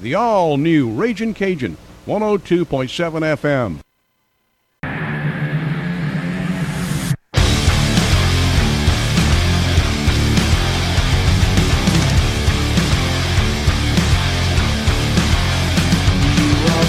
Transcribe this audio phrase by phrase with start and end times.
[0.00, 1.76] The all new Raging Cajun,
[2.06, 3.80] 102.7 FM.
[16.34, 16.88] You are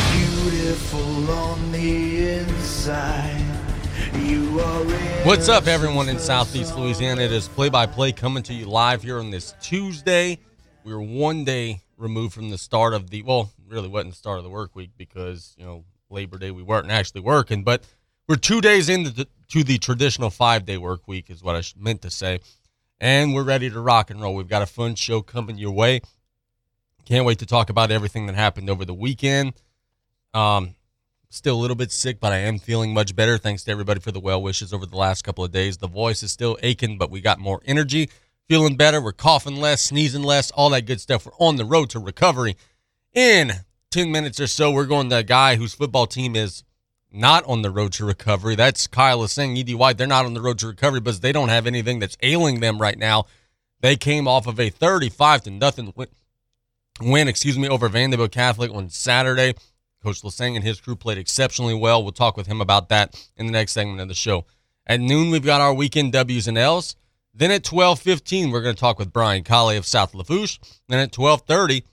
[0.52, 3.41] beautiful on the inside.
[4.15, 7.23] You are What's up, everyone in Southeast Louisiana?
[7.23, 10.38] It is play by play coming to you live here on this Tuesday.
[10.83, 14.44] We're one day removed from the start of the, well, really wasn't the start of
[14.44, 17.84] the work week because, you know, Labor Day we weren't actually working, but
[18.27, 21.62] we're two days into the, to the traditional five day work week, is what I
[21.77, 22.39] meant to say.
[23.00, 24.36] And we're ready to rock and roll.
[24.36, 26.02] We've got a fun show coming your way.
[27.05, 29.53] Can't wait to talk about everything that happened over the weekend.
[30.34, 30.75] Um,
[31.30, 33.38] still a little bit sick, but I am feeling much better.
[33.38, 35.77] Thanks to everybody for the well wishes over the last couple of days.
[35.77, 38.09] The voice is still aching, but we got more energy,
[38.48, 39.02] feeling better.
[39.02, 41.26] We're coughing less, sneezing less, all that good stuff.
[41.26, 42.55] We're on the road to recovery.
[43.13, 43.52] In
[43.91, 46.63] 10 minutes or so, we're going to a guy whose football team is
[47.11, 48.56] not on the road to recovery.
[48.56, 49.97] That's Kyle Lasseigne ED White.
[49.97, 52.80] They're not on the road to recovery because they don't have anything that's ailing them
[52.80, 53.25] right now.
[53.81, 56.08] They came off of a 35 to nothing win,
[57.00, 59.53] win, excuse me, over Vanderbilt Catholic on Saturday.
[60.03, 62.03] Coach Lasseigne and his crew played exceptionally well.
[62.03, 64.45] We'll talk with him about that in the next segment of the show.
[64.86, 66.95] At noon, we've got our weekend W's and L's.
[67.38, 70.58] Then at 12:15, we're going to talk with Brian Callais of South Lafourche.
[70.88, 71.83] Then at 12:30,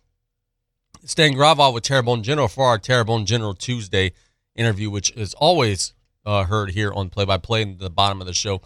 [1.05, 4.13] Stan Gravois with Terrebonne General for our Terrebonne General Tuesday
[4.55, 8.27] interview, which is always uh, heard here on Play by Play in the bottom of
[8.27, 8.63] the show.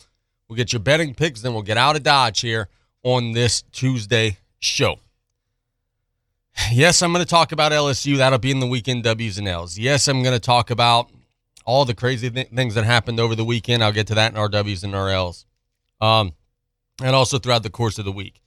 [0.48, 2.68] We'll get your betting picks, then we'll get out of Dodge here
[3.02, 5.00] on this Tuesday show.
[6.70, 8.16] Yes, I'm going to talk about LSU.
[8.16, 9.78] That'll be in the weekend W's and L's.
[9.78, 11.10] Yes, I'm going to talk about
[11.64, 13.82] all the crazy th- things that happened over the weekend.
[13.82, 15.44] I'll get to that in our W's and our L's.
[16.00, 16.32] Um,
[17.02, 18.40] and also throughout the course of the week.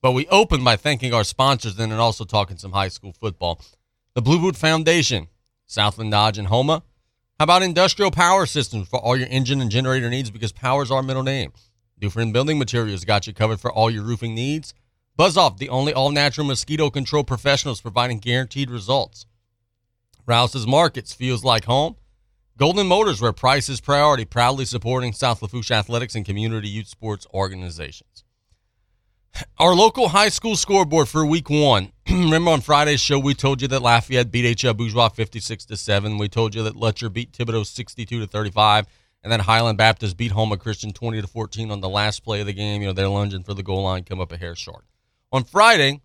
[0.00, 3.60] But we open by thanking our sponsors and then also talking some high school football.
[4.14, 5.28] The Blue Boot Foundation,
[5.66, 6.82] Southland Dodge and Houma.
[7.38, 10.90] How about industrial power systems for all your engine and generator needs because power is
[10.90, 11.52] our middle name.
[11.98, 14.74] Dufresne Building Materials got you covered for all your roofing needs.
[15.16, 19.26] Buzz Off, the only all natural mosquito control professionals providing guaranteed results.
[20.26, 21.96] Rouse's Markets feels like home.
[22.58, 27.24] Golden Motors, where price is priority, proudly supporting South Lafourche athletics and community youth sports
[27.32, 28.24] organizations.
[29.60, 31.92] Our local high school scoreboard for week one.
[32.10, 34.74] Remember on Friday's show, we told you that Lafayette beat H.L.
[34.74, 36.18] Bourgeois 56 to 7.
[36.18, 38.88] We told you that Lutcher beat Thibodaux 62 to 35.
[39.22, 42.46] And then Highland Baptist beat Houma Christian 20 to 14 on the last play of
[42.46, 42.82] the game.
[42.82, 44.84] You know, they're lunging for the goal line, come up a hair short.
[45.30, 46.00] On Friday,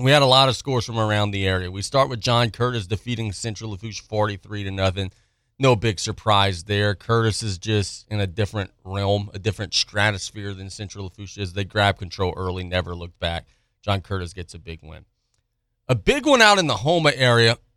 [0.00, 1.70] we had a lot of scores from around the area.
[1.70, 5.12] We start with John Curtis defeating Central Lafourche 43 to nothing.
[5.58, 6.94] No big surprise there.
[6.94, 11.54] Curtis is just in a different realm, a different stratosphere than Central Lafourche is.
[11.54, 13.46] They grab control early, never looked back.
[13.80, 15.06] John Curtis gets a big win.
[15.88, 17.56] A big one out in the Houma area,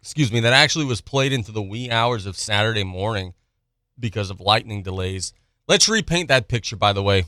[0.00, 3.34] excuse me, that actually was played into the wee hours of Saturday morning
[3.98, 5.32] because of lightning delays.
[5.68, 7.26] Let's repaint that picture, by the way.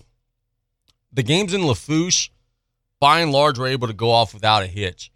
[1.13, 2.31] The games in Lafourche,
[2.99, 5.12] by and large, were able to go off without a hitch.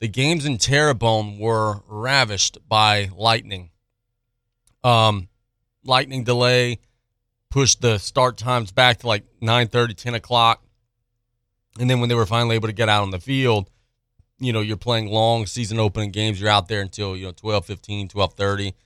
[0.00, 3.70] The games in Terrebonne were ravished by lightning.
[4.82, 5.28] Um,
[5.84, 6.80] lightning delay
[7.50, 10.64] pushed the start times back to like 9 10 o'clock.
[11.78, 13.68] And then when they were finally able to get out on the field,
[14.38, 16.40] you know, you're playing long season opening games.
[16.40, 18.74] You're out there until, you know, 12 15, 12 30.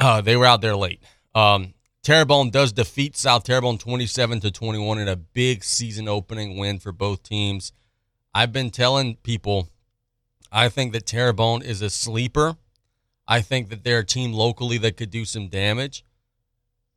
[0.00, 1.00] Uh, they were out there late.
[1.32, 1.72] Um,
[2.02, 6.90] Terrebonne does defeat South Terrebonne 27 to 21 in a big season opening win for
[6.90, 7.72] both teams.
[8.34, 9.68] I've been telling people
[10.56, 12.56] I think that Terrebonne is a sleeper.
[13.28, 16.02] I think that they're a team locally that could do some damage.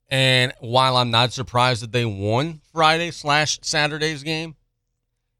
[0.07, 4.55] And while I'm not surprised that they won Friday slash Saturday's game,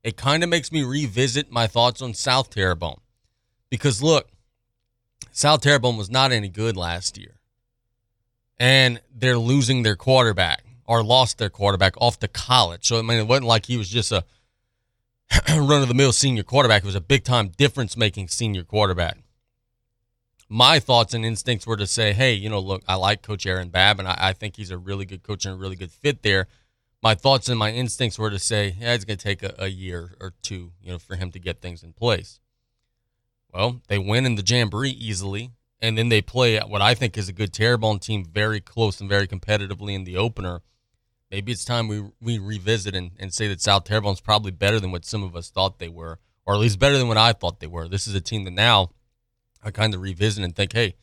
[0.04, 3.00] it kind of makes me revisit my thoughts on South Terrebonne.
[3.70, 4.28] Because look,
[5.32, 7.40] South Terrebonne was not any good last year.
[8.60, 12.86] And they're losing their quarterback or lost their quarterback off to college.
[12.86, 14.26] So I mean it wasn't like he was just a
[15.50, 16.84] run of the mill senior quarterback.
[16.84, 19.18] It was a big time difference making senior quarterback.
[20.48, 23.70] My thoughts and instincts were to say, hey, you know, look, I like Coach Aaron
[23.70, 26.24] Babb, and I, I think he's a really good coach and a really good fit
[26.24, 26.48] there.
[27.04, 29.68] My thoughts and my instincts were to say, yeah, it's going to take a, a
[29.68, 32.40] year or two, you know, for him to get things in place.
[33.54, 37.30] Well, they win in the Jamboree easily, and then they play what I think is
[37.30, 40.62] a good Terrebonne team very close and very competitively in the opener
[41.32, 44.92] maybe it's time we we revisit and, and say that South Terrebonne's probably better than
[44.92, 47.60] what some of us thought they were, or at least better than what I thought
[47.60, 47.88] they were.
[47.88, 48.92] This is a team that now
[49.64, 50.96] I kind of revisit and think, hey,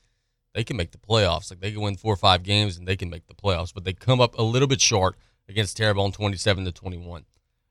[0.55, 1.50] they can make the playoffs.
[1.50, 3.84] Like they can win four or five games and they can make the playoffs, but
[3.84, 5.17] they come up a little bit short
[5.49, 7.25] against Terrebonne, twenty-seven to twenty-one.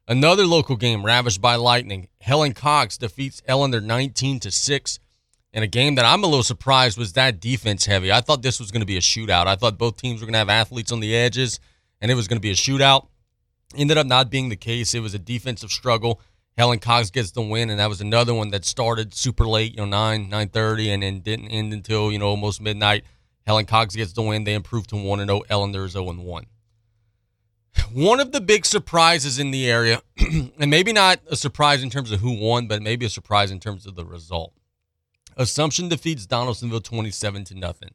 [0.07, 2.10] Another local game ravaged by lightning.
[2.22, 5.00] Helen Cox defeats Ellender 19 to 6
[5.52, 8.12] in a game that I'm a little surprised was that defense heavy.
[8.12, 9.48] I thought this was going to be a shootout.
[9.48, 11.60] I thought both teams were going to have athletes on the edges
[12.01, 13.07] and it was going to be a shootout.
[13.75, 14.94] Ended up not being the case.
[14.94, 16.21] It was a defensive struggle.
[16.57, 19.77] Helen Cox gets the win, and that was another one that started super late, you
[19.77, 23.03] know, nine nine thirty, and then didn't end until you know almost midnight.
[23.45, 24.45] Helen Cox gets the win.
[24.45, 25.44] They improved to one and oh.
[25.47, 25.65] zero.
[25.68, 26.45] Ellender is zero and one.
[27.92, 32.12] One of the big surprises in the area, and maybe not a surprise in terms
[32.12, 34.53] of who won, but maybe a surprise in terms of the result.
[35.36, 37.92] Assumption defeats Donaldsonville twenty seven to nothing.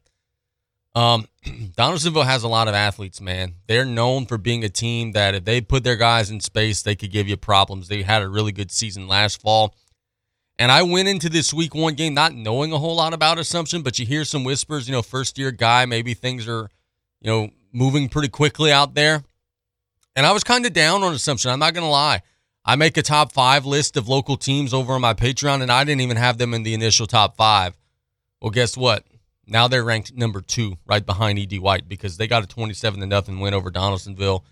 [0.93, 1.27] Um,
[1.75, 3.55] Donaldsonville has a lot of athletes, man.
[3.67, 6.95] They're known for being a team that if they put their guys in space, they
[6.95, 7.87] could give you problems.
[7.87, 9.75] They had a really good season last fall.
[10.59, 13.81] And I went into this week one game not knowing a whole lot about Assumption,
[13.81, 16.69] but you hear some whispers, you know, first year guy, maybe things are,
[17.19, 19.23] you know, moving pretty quickly out there.
[20.15, 21.49] And I was kind of down on Assumption.
[21.49, 22.21] I'm not going to lie.
[22.63, 25.83] I make a top five list of local teams over on my Patreon, and I
[25.83, 27.75] didn't even have them in the initial top five.
[28.39, 29.03] Well, guess what?
[29.47, 33.05] Now they're ranked number two, right behind Ed White, because they got a 27 to
[33.05, 34.45] nothing win over Donaldsonville.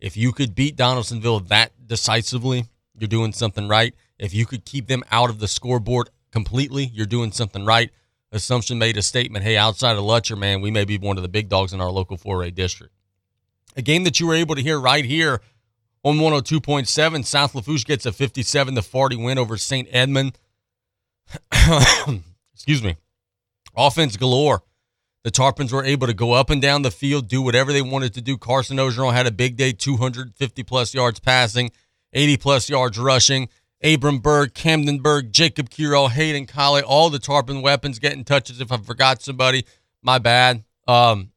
[0.00, 3.94] If you could beat Donaldsonville that decisively, you're doing something right.
[4.18, 7.90] If you could keep them out of the scoreboard completely, you're doing something right.
[8.30, 11.28] Assumption made a statement, hey, outside of Lutcher, man, we may be one of the
[11.28, 12.92] big dogs in our local 4A district.
[13.76, 15.40] A game that you were able to hear right here
[16.04, 19.88] on 102.7, South Lafourche gets a 57 to 40 win over St.
[19.90, 20.38] Edmund.
[22.52, 22.96] Excuse me.
[23.76, 24.62] Offense galore.
[25.24, 28.12] The Tarpons were able to go up and down the field, do whatever they wanted
[28.14, 28.36] to do.
[28.36, 31.70] Carson Ogeron had a big day, 250 plus yards passing,
[32.12, 33.48] 80 plus yards rushing.
[33.82, 38.60] Abram Berg, Camden Berg, Jacob Kiro, Hayden Colley, all the Tarpon weapons getting touches.
[38.60, 39.64] If I forgot somebody,
[40.02, 40.64] my bad.
[40.86, 41.32] Um,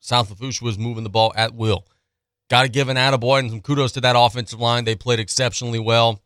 [0.00, 1.86] South Lafourche was moving the ball at will.
[2.48, 4.84] Got to give an attaboy and some kudos to that offensive line.
[4.84, 6.22] They played exceptionally well.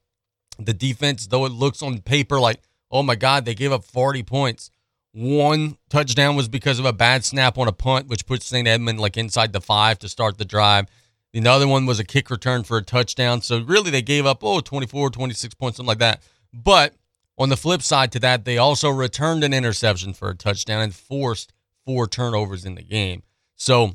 [0.59, 2.61] The defense, though it looks on paper like,
[2.91, 4.71] oh my God, they gave up 40 points.
[5.15, 8.67] One touchdown was because of a bad snap on a punt, which puts St.
[8.67, 10.87] Edmund like inside the five to start the drive.
[11.33, 13.41] The other one was a kick return for a touchdown.
[13.41, 16.21] So really they gave up, oh, 24, 26 points, something like that.
[16.53, 16.95] But
[17.39, 20.93] on the flip side to that, they also returned an interception for a touchdown and
[20.93, 21.53] forced
[21.87, 23.23] four turnovers in the game.
[23.55, 23.93] So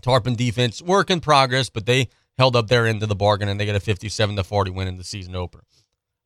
[0.00, 2.08] Tarpon defense, work in progress, but they
[2.38, 4.88] held up their end of the bargain and they get a 57 to 40 win
[4.88, 5.62] in the season opener.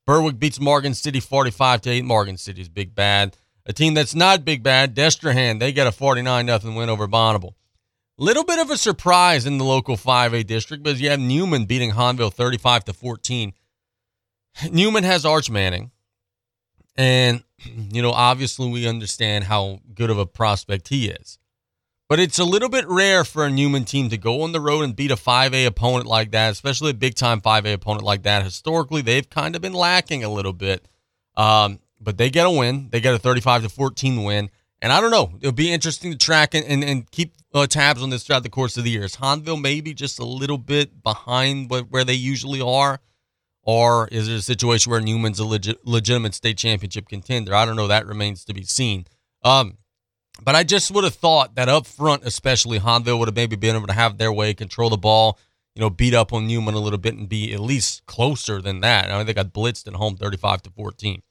[0.06, 2.05] Berwick beats Morgan City 45 to 8.
[2.05, 3.37] Morgan City's big bad.
[3.67, 7.55] A team that's not big bad, Destrehan, they get a 49 0 win over Bonnabel.
[8.17, 11.93] Little bit of a surprise in the local 5A district, but you have Newman beating
[11.93, 13.53] Hahnville 35 to 14.
[14.71, 15.91] Newman has Arch Manning.
[16.97, 21.39] And, you know, obviously we understand how good of a prospect he is.
[22.09, 24.83] But it's a little bit rare for a Newman team to go on the road
[24.83, 28.45] and beat a 5A opponent like that, especially a big time 5A opponent like that.
[28.45, 30.87] Historically, they've kind of been lacking a little bit.
[31.37, 32.88] Um, but they get a win.
[32.91, 34.50] They get a 35 to 14 win.
[34.82, 35.32] And I don't know.
[35.41, 38.50] It'll be interesting to track and, and, and keep uh, tabs on this throughout the
[38.50, 39.05] course of the year.
[39.05, 43.00] Is Hahnville maybe just a little bit behind what, where they usually are?
[43.62, 47.55] Or is it a situation where Newman's a legit, legitimate state championship contender?
[47.55, 47.88] I don't know.
[47.88, 49.06] That remains to be seen.
[49.43, 49.79] Um,
[50.43, 53.76] but I just would have thought that up front, especially Hahnville would have maybe been
[53.76, 55.38] able to have their way, control the ball,
[55.75, 58.81] you know, beat up on Newman a little bit and be at least closer than
[58.81, 59.11] that.
[59.11, 61.23] I mean, they got blitzed at home 35 to 14.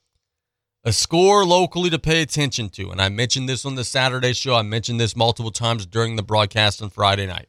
[0.86, 2.92] A score locally to pay attention to.
[2.92, 4.56] And I mentioned this on the Saturday show.
[4.56, 7.48] I mentioned this multiple times during the broadcast on Friday night.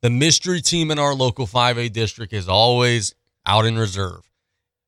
[0.00, 3.14] The mystery team in our local 5A district is always
[3.44, 4.30] out in reserve.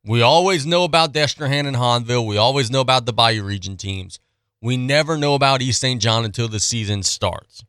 [0.04, 2.26] We always know about Destrehan and Hahnville.
[2.26, 4.19] We always know about the Bayou Region teams.
[4.62, 6.00] We never know about East St.
[6.00, 7.62] John until the season starts.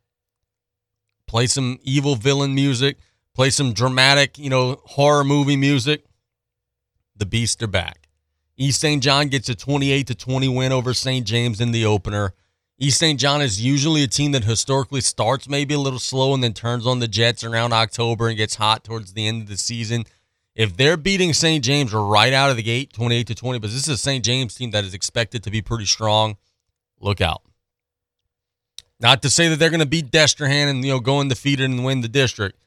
[1.28, 2.98] Play some evil villain music,
[3.34, 6.06] play some dramatic, you know, horror movie music.
[7.18, 8.03] The beasts are back.
[8.56, 9.02] East St.
[9.02, 11.26] John gets a 28 to 20 win over St.
[11.26, 12.34] James in the opener.
[12.78, 13.20] East St.
[13.20, 16.86] John is usually a team that historically starts maybe a little slow and then turns
[16.86, 20.06] on the Jets around October and gets hot towards the end of the season.
[20.56, 21.64] If they're beating St.
[21.64, 24.24] James right out of the gate, 28 to 20, but this is a St.
[24.24, 26.38] James team that is expected to be pretty strong,
[27.00, 27.42] look out.
[29.00, 31.84] Not to say that they're going to beat Destrehan and you know go undefeated and
[31.84, 32.60] win the district,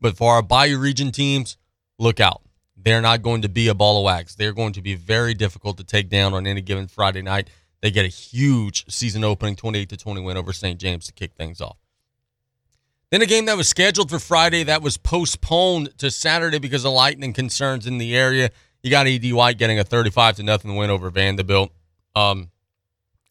[0.00, 1.56] but for our Bayou Region teams,
[1.98, 2.43] look out
[2.84, 4.34] they're not going to be a ball of wax.
[4.34, 7.48] They're going to be very difficult to take down on any given Friday night.
[7.80, 10.78] They get a huge season opening 28 to 20 win over St.
[10.78, 11.78] James to kick things off.
[13.10, 16.92] Then a game that was scheduled for Friday that was postponed to Saturday because of
[16.92, 18.50] lightning concerns in the area.
[18.82, 21.72] You got Ed White getting a 35 to nothing win over Vanderbilt.
[22.14, 22.50] Um,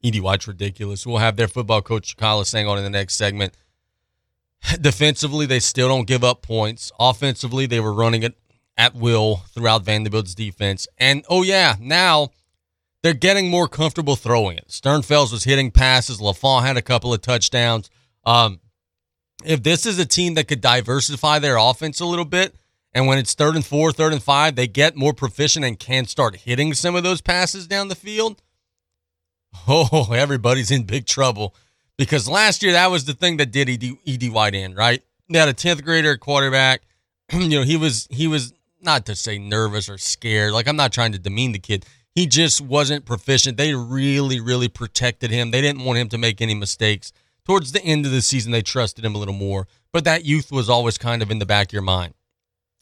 [0.04, 1.06] Ed White's ridiculous.
[1.06, 3.54] We'll have their football coach Kyle Lasseigne on in the next segment.
[4.82, 6.92] Defensively, they still don't give up points.
[7.00, 8.36] Offensively, they were running it
[8.78, 10.88] at will throughout Vanderbilt's defense.
[10.98, 12.30] And oh yeah, now
[13.02, 14.70] they're getting more comfortable throwing it.
[14.70, 16.22] Sternfels was hitting passes.
[16.22, 17.90] LaFont had a couple of touchdowns.
[18.26, 18.60] Um,
[19.44, 22.56] if this is a team that could diversify their offense a little bit,
[22.94, 26.06] and when it's third and four, third and five, they get more proficient and can
[26.06, 28.42] start hitting some of those passes down the field.
[29.68, 31.56] Oh, everybody's in big trouble
[31.98, 35.04] because last year that was the thing that did ED, ED White in, right?
[35.30, 36.84] They had a 10th grader quarterback.
[37.32, 38.54] you know, he was he was
[38.84, 40.54] not to say nervous or scared.
[40.54, 41.86] Like I'm not trying to demean the kid.
[42.16, 43.58] He just wasn't proficient.
[43.58, 45.52] They really, really protected him.
[45.52, 47.12] They didn't want him to make any mistakes.
[47.46, 50.52] Towards the end of the season, they trusted him a little more, but that youth
[50.52, 52.14] was always kind of in the back of your mind.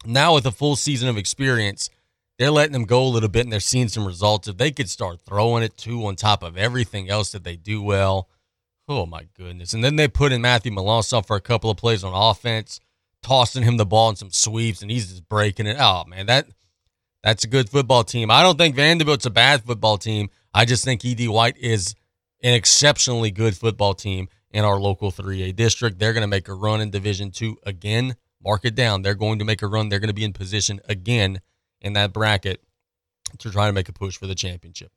[0.06, 1.90] Now, with a full season of experience,
[2.38, 4.48] they're letting them go a little bit and they're seeing some results.
[4.48, 7.82] If they could start throwing it too on top of everything else that they do
[7.82, 8.28] well,
[8.88, 9.74] oh my goodness.
[9.74, 12.80] And then they put in Matthew Melancon for a couple of plays on offense,
[13.22, 15.78] tossing him the ball in some sweeps, and he's just breaking it.
[15.80, 16.48] Oh man, that
[17.24, 18.32] that's a good football team.
[18.32, 20.30] I don't think Vanderbilt's a bad football team.
[20.54, 21.96] I just think ED White is
[22.44, 26.00] an exceptionally good football team in our local 3A district.
[26.00, 28.16] They're going to make a run in Division 2 again.
[28.44, 29.04] Mark it down.
[29.04, 29.90] They're going to make a run.
[29.90, 31.42] They're going to be in position again
[31.80, 32.62] in that bracket
[33.38, 34.92] to try to make a push for the championship.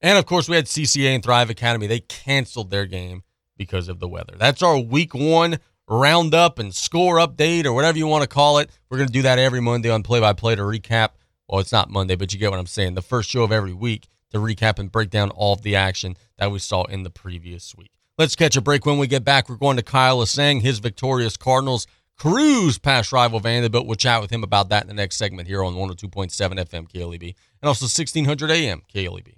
[0.00, 1.86] And of course, we had CCA and Thrive Academy.
[1.86, 3.22] They canceled their game
[3.56, 4.34] because of the weather.
[4.36, 8.70] That's our week one roundup and score update or whatever you want to call it.
[8.88, 11.10] We're going to do that every Monday on play by play to recap.
[11.48, 12.94] Well, it's not Monday, but you get what I'm saying.
[12.94, 16.16] The first show of every week to recap and break down all of the action
[16.36, 17.90] that we saw in the previous week.
[18.18, 18.84] Let's catch a break.
[18.84, 21.86] When we get back, we're going to Kyle Lasseigne, his victorious Cardinals
[22.18, 23.86] cruise past rival Vanderbilt.
[23.86, 27.34] We'll chat with him about that in the next segment here on 102.7 FM KLEB
[27.62, 29.37] and also 1600 AM KLEB.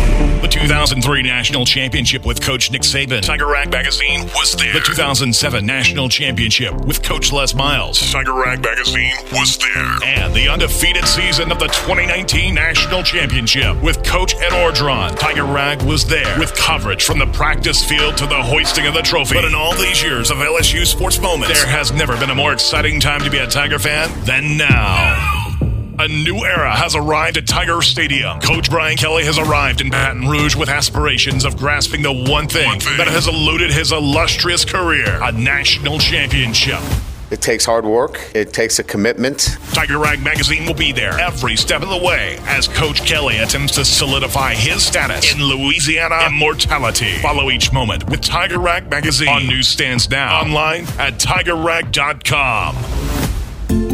[0.41, 3.21] The 2003 National Championship with Coach Nick Saban.
[3.21, 4.73] Tiger Rag Magazine was there.
[4.73, 8.11] The 2007 National Championship with Coach Les Miles.
[8.11, 9.97] Tiger Rag Magazine was there.
[10.03, 15.15] And the undefeated season of the 2019 National Championship with Coach Ed Orgeron.
[15.19, 19.03] Tiger Rag was there with coverage from the practice field to the hoisting of the
[19.03, 19.35] trophy.
[19.35, 22.51] But in all these years of LSU sports moments, there has never been a more
[22.51, 25.40] exciting time to be a Tiger fan than now.
[25.99, 28.39] A new era has arrived at Tiger Stadium.
[28.39, 32.65] Coach Brian Kelly has arrived in Baton Rouge with aspirations of grasping the one thing,
[32.65, 32.97] one thing.
[32.97, 36.79] that has eluded his illustrious career a national championship.
[37.29, 38.19] It takes hard work.
[38.33, 39.57] It takes a commitment.
[39.73, 43.75] Tiger Rag Magazine will be there every step of the way as Coach Kelly attempts
[43.75, 47.17] to solidify his status in Louisiana immortality.
[47.19, 52.75] Follow each moment with Tiger Rag Magazine on newsstands now, online at tigerrag.com.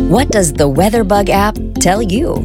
[0.08, 2.38] What does the WeatherBug app tell you?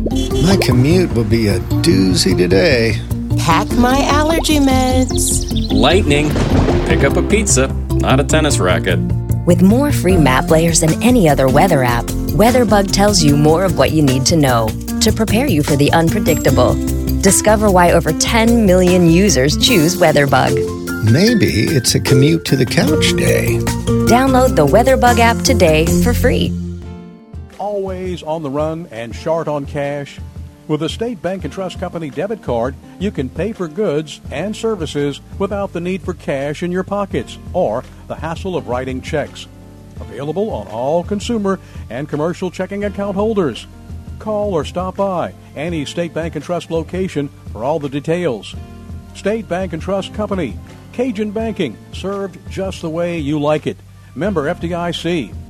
[0.45, 3.00] My commute will be a doozy today.
[3.38, 5.71] Pack my allergy meds.
[5.73, 6.28] Lightning.
[6.88, 8.99] Pick up a pizza, not a tennis racket.
[9.47, 12.04] With more free map layers than any other weather app,
[12.35, 14.69] WeatherBug tells you more of what you need to know
[15.00, 16.75] to prepare you for the unpredictable.
[17.21, 21.12] Discover why over 10 million users choose WeatherBug.
[21.12, 23.59] Maybe it's a commute to the couch day.
[24.11, 26.62] Download the WeatherBug app today for free
[27.62, 30.19] always on the run and short on cash?
[30.66, 34.54] With a State Bank and Trust Company debit card, you can pay for goods and
[34.57, 39.47] services without the need for cash in your pockets or the hassle of writing checks.
[40.00, 43.69] Available on all consumer and commercial checking account holders.
[44.19, 48.57] Call or stop by any State Bank and Trust location for all the details.
[49.14, 50.59] State Bank and Trust Company,
[50.92, 53.76] Cajun Banking, served just the way you like it.
[54.16, 55.42] Member FDIC.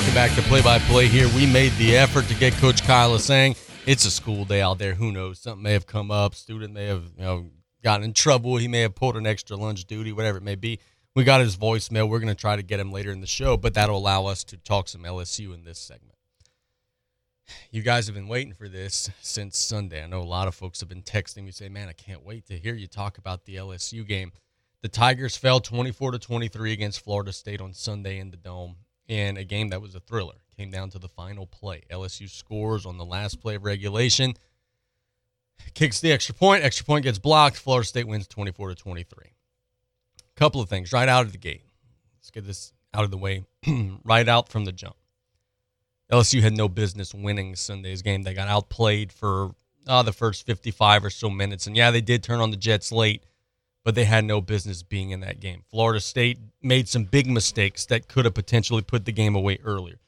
[0.00, 1.28] Welcome back to Play by Play here.
[1.36, 3.54] We made the effort to get Coach Kyle Lasseigne
[3.86, 4.94] it's a school day out there.
[4.94, 5.40] Who knows?
[5.40, 6.34] Something may have come up.
[6.34, 7.50] Student may have you know
[7.84, 8.56] gotten in trouble.
[8.56, 10.80] He may have pulled an extra lunch duty, whatever it may be.
[11.14, 12.08] We got his voicemail.
[12.08, 14.42] We're going to try to get him later in the show, but that'll allow us
[14.44, 16.16] to talk some LSU in this segment.
[17.70, 20.02] You guys have been waiting for this since Sunday.
[20.02, 22.46] I know a lot of folks have been texting me saying, "Man, I can't wait
[22.46, 24.32] to hear you talk about the LSU game."
[24.80, 28.76] The Tigers fell 24 to 23 against Florida State on Sunday in the Dome
[29.10, 30.36] in a game that was a thriller.
[30.56, 31.82] Came down to the final play.
[31.90, 34.34] LSU scores on the last play of regulation,
[35.74, 36.62] kicks the extra point.
[36.62, 37.56] Extra point gets blocked.
[37.56, 39.32] Florida State wins 24 to 23.
[40.36, 41.64] Couple of things right out of the gate.
[42.18, 43.44] Let's get this out of the way
[44.04, 44.96] right out from the jump.
[46.10, 48.22] LSU had no business winning Sunday's game.
[48.22, 49.50] They got outplayed for
[49.86, 51.66] uh, the first 55 or so minutes.
[51.66, 53.24] And yeah, they did turn on the Jets late,
[53.84, 55.62] but they had no business being in that game.
[55.70, 59.98] Florida State made some big mistakes that could have potentially put the game away earlier.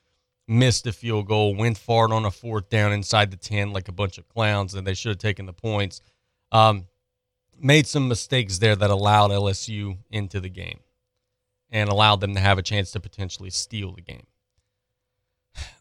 [0.46, 3.92] Missed a field goal, went far on a fourth down inside the 10 like a
[3.92, 6.02] bunch of clowns, and they should have taken the points.
[6.50, 6.86] Um,
[7.58, 10.80] made some mistakes there that allowed LSU into the game
[11.70, 14.26] and allowed them to have a chance to potentially steal the game.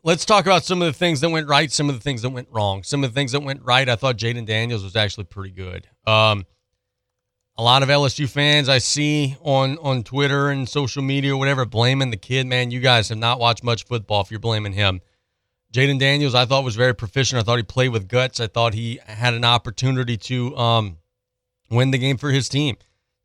[0.03, 2.29] Let's talk about some of the things that went right, some of the things that
[2.29, 2.83] went wrong.
[2.83, 5.87] Some of the things that went right, I thought Jayden Daniels was actually pretty good.
[6.05, 6.45] Um,
[7.57, 11.65] a lot of LSU fans I see on on Twitter and social media or whatever
[11.65, 12.47] blaming the kid.
[12.47, 15.01] Man, you guys have not watched much football if you're blaming him.
[15.73, 17.39] Jayden Daniels, I thought was very proficient.
[17.39, 18.39] I thought he played with guts.
[18.39, 20.97] I thought he had an opportunity to um,
[21.69, 22.77] win the game for his team.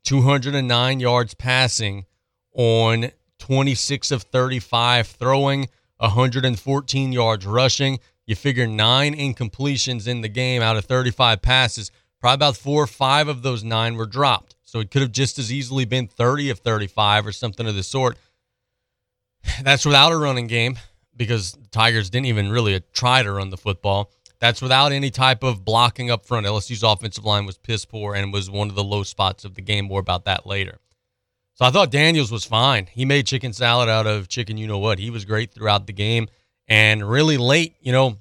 [0.05, 2.05] 209 yards passing
[2.53, 7.99] on 26 of 35 throwing, 114 yards rushing.
[8.25, 11.91] You figure nine incompletions in the game out of 35 passes.
[12.19, 14.55] Probably about four or five of those nine were dropped.
[14.63, 17.83] So it could have just as easily been 30 of 35 or something of the
[17.83, 18.17] sort.
[19.61, 20.77] That's without a running game
[21.15, 24.11] because the Tigers didn't even really try to run the football.
[24.39, 26.45] That's without any type of blocking up front.
[26.45, 29.61] LSU's offensive line was piss poor and was one of the low spots of the
[29.61, 29.85] game.
[29.85, 30.79] More about that later.
[31.55, 32.87] So I thought Daniels was fine.
[32.91, 34.99] He made chicken salad out of chicken, you know what.
[34.99, 36.27] He was great throughout the game
[36.67, 38.17] and really late, you know,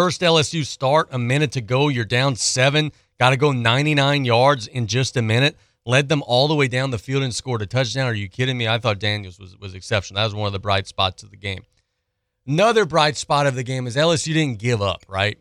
[0.00, 1.88] First LSU start, a minute to go.
[1.88, 2.90] You're down seven.
[3.18, 5.58] Got to go 99 yards in just a minute.
[5.84, 8.06] Led them all the way down the field and scored a touchdown.
[8.06, 8.66] Are you kidding me?
[8.66, 10.16] I thought Daniels was, was exceptional.
[10.16, 11.64] That was one of the bright spots of the game.
[12.46, 15.36] Another bright spot of the game is LSU didn't give up, right?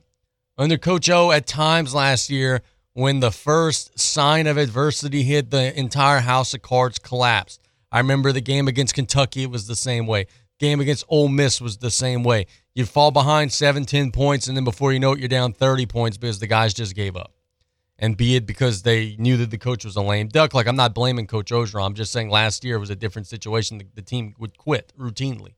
[0.58, 5.80] Under Coach O, at times last year, when the first sign of adversity hit, the
[5.80, 7.62] entire house of cards collapsed.
[7.94, 10.28] I remember the game against Kentucky, it was the same way.
[10.60, 12.46] Game against Ole Miss was the same way
[12.76, 15.86] you fall behind seven, 10 points, and then before you know it, you're down 30
[15.86, 17.34] points because the guys just gave up.
[17.98, 20.54] And be it because they knew that the coach was a lame duck.
[20.54, 21.86] Like I'm not blaming Coach Orgeron.
[21.86, 23.80] I'm just saying last year was a different situation.
[23.80, 25.56] The, the team would quit routinely.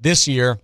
[0.00, 0.58] This year,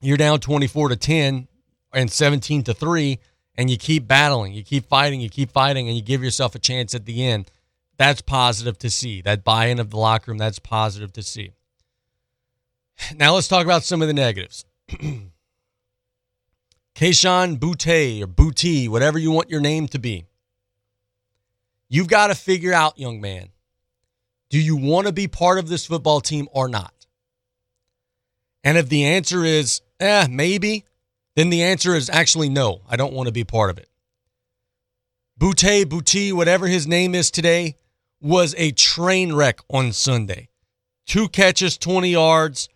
[0.00, 1.46] you're down 24 to 10
[1.92, 3.18] and 17 to 3
[3.56, 6.58] and you keep battling, you keep fighting, you keep fighting and you give yourself a
[6.58, 7.50] chance at the end.
[7.96, 9.22] That's positive to see.
[9.22, 11.52] That buy-in of the locker room, that's positive to see.
[13.16, 14.64] Now let's talk about some of the negatives.
[16.94, 20.24] Kayshon Boutte or Booty, whatever you want your name to be.
[21.88, 23.50] You've got to figure out, young man,
[24.50, 26.92] do you want to be part of this football team or not?
[28.64, 30.84] And if the answer is, eh, maybe,
[31.34, 33.88] then the answer is actually no, I don't want to be part of it.
[35.38, 37.76] Boutte, Boutte, whatever his name is today,
[38.20, 40.48] was a train wreck on Sunday.
[41.06, 42.68] Two catches, 20 yards.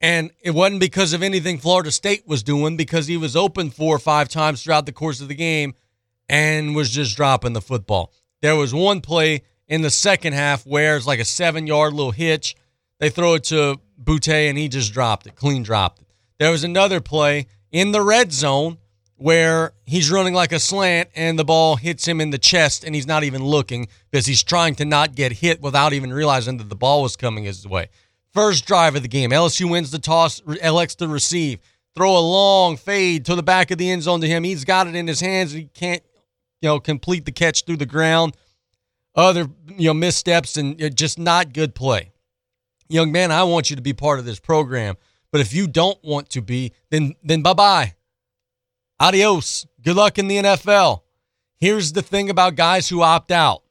[0.00, 3.96] And it wasn't because of anything Florida State was doing, because he was open four
[3.96, 5.74] or five times throughout the course of the game
[6.28, 8.12] and was just dropping the football.
[8.40, 12.12] There was one play in the second half where it's like a seven yard little
[12.12, 12.54] hitch.
[13.00, 16.06] They throw it to Boutte and he just dropped it, clean dropped it.
[16.38, 18.78] There was another play in the red zone
[19.16, 22.94] where he's running like a slant and the ball hits him in the chest and
[22.94, 26.68] he's not even looking because he's trying to not get hit without even realizing that
[26.68, 27.88] the ball was coming his way.
[28.38, 31.58] First drive of the game, LSU wins the toss, elects to receive,
[31.96, 34.44] throw a long fade to the back of the end zone to him.
[34.44, 35.50] He's got it in his hands.
[35.50, 36.04] He can't,
[36.62, 38.36] you know, complete the catch through the ground.
[39.16, 42.12] Other, you know, missteps and uh, just not good play.
[42.88, 44.94] Young man, I want you to be part of this program.
[45.32, 47.94] But if you don't want to be, then then bye bye.
[49.00, 49.66] Adios.
[49.82, 51.00] Good luck in the NFL.
[51.58, 53.64] Here's the thing about guys who opt out.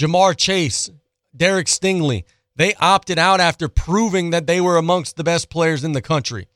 [0.00, 0.90] Ja'Marr Chase,
[1.36, 2.24] Derek Stingley,
[2.56, 6.46] they opted out after proving that they were amongst the best players in the country.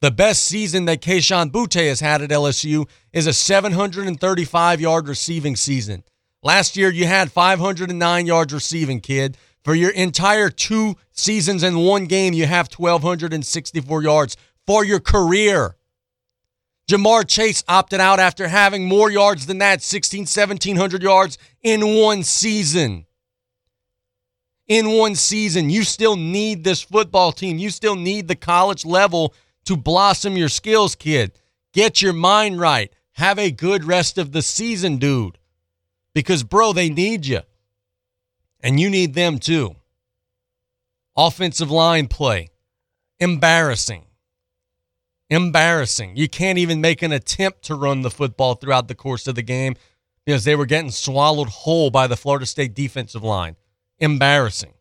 [0.00, 5.56] The best season that Kayshon Boutte has had at LSU is a 735 yard receiving
[5.56, 6.04] season.
[6.42, 9.36] Last year, you had 509 yards receiving, kid.
[9.64, 15.76] For your entire two seasons and one game, you have 1,264 yards for your career.
[16.88, 22.22] Ja'Marr Chase opted out after having more yards than that 16, 1,700 yards in one
[22.22, 23.05] season.
[24.68, 27.58] In one season, you still need this football team.
[27.58, 29.32] You still need the college level
[29.64, 31.32] to blossom your skills, kid.
[31.72, 32.92] Get your mind right.
[33.12, 35.38] Have a good rest of the season, dude.
[36.14, 37.40] Because, bro, they need you
[38.60, 39.76] and you need them too.
[41.16, 42.50] Offensive line play,
[43.20, 44.04] embarrassing.
[45.30, 46.16] Embarrassing.
[46.16, 49.42] You can't even make an attempt to run the football throughout the course of the
[49.42, 49.76] game
[50.24, 53.56] because they were getting swallowed whole by the Florida State defensive line.
[53.98, 54.74] Embarrassing.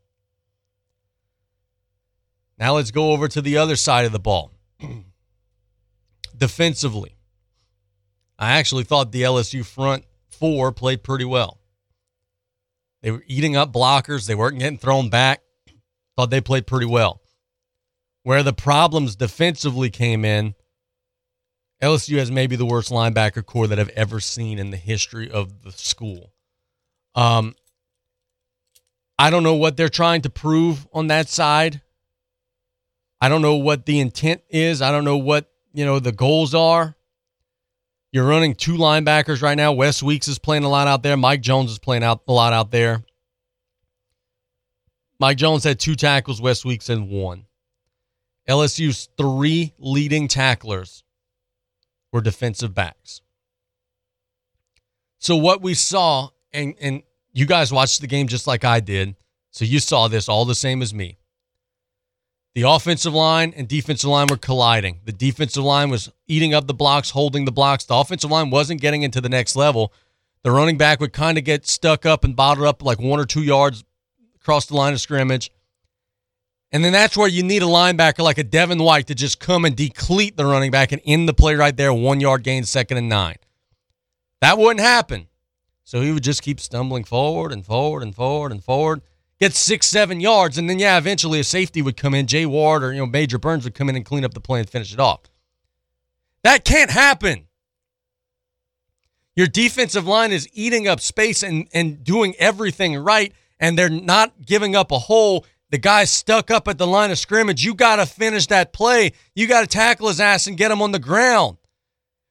[2.58, 4.52] Now let's go over to the other side of the ball.
[6.38, 7.16] Defensively,
[8.38, 11.60] I actually thought the LSU front four played pretty well.
[13.02, 14.26] They were eating up blockers.
[14.26, 15.42] They weren't getting thrown back.
[16.18, 17.22] Thought they played pretty well.
[18.24, 20.56] Where the problems defensively came in,
[21.82, 25.62] LSU has maybe the worst linebacker core that I've ever seen in the history of
[25.62, 26.34] the school.
[27.14, 27.56] Um,
[29.18, 31.82] I don't know what they're trying to prove on that side.
[33.22, 34.82] I don't know what the intent is.
[34.82, 36.96] I don't know what, you know, the goals are.
[38.12, 39.74] You're running two linebackers right now.
[39.74, 41.18] Wes Weeks is playing a lot out there.
[41.18, 43.04] Mike Jones is playing out a lot out there.
[45.20, 46.42] Mike Jones had two tackles.
[46.42, 47.46] Wes Weeks had one.
[48.50, 51.04] LSU's three leading tacklers
[52.12, 53.22] were defensive backs.
[55.20, 57.02] So what we saw, and and
[57.36, 59.16] you guys watched the game just like I did,
[59.52, 61.18] so you saw this all the same as me.
[62.56, 65.02] The offensive line and defensive line were colliding.
[65.04, 67.84] The defensive line was eating up the blocks, holding the blocks.
[67.84, 69.92] The offensive line wasn't getting into the next level.
[70.44, 73.26] The running back would kind of get stuck up and bottled up like one or
[73.26, 73.84] two yards
[74.36, 75.52] across the line of scrimmage.
[76.72, 79.66] And then that's where you need a linebacker like a Devin White to just come
[79.66, 82.98] and deplete the running back and end the play right there, one yard gain, second
[82.98, 83.36] and nine.
[84.40, 85.28] That wouldn't happen.
[85.86, 89.02] So he would just keep stumbling forward and forward and forward and forward
[89.40, 92.84] get six, seven yards, and then yeah, eventually a safety would come in, Jay Ward
[92.84, 94.94] or you know Major Burns would come in and clean up the play and finish
[94.94, 95.22] it off.
[96.44, 97.48] That can't happen.
[99.36, 104.46] Your defensive line is eating up space and, and doing everything right, and they're not
[104.46, 105.46] giving up a hole.
[105.72, 107.66] The guy's stuck up at the line of scrimmage.
[107.66, 109.12] You got to finish that play.
[109.34, 111.58] You got to tackle his ass and get him on the ground.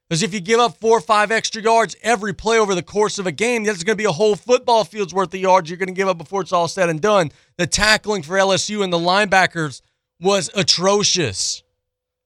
[0.07, 3.17] Because if you give up four or five extra yards every play over the course
[3.17, 5.77] of a game, that's going to be a whole football field's worth of yards you're
[5.77, 7.31] going to give up before it's all said and done.
[7.57, 9.81] The tackling for LSU and the linebackers
[10.19, 11.63] was atrocious.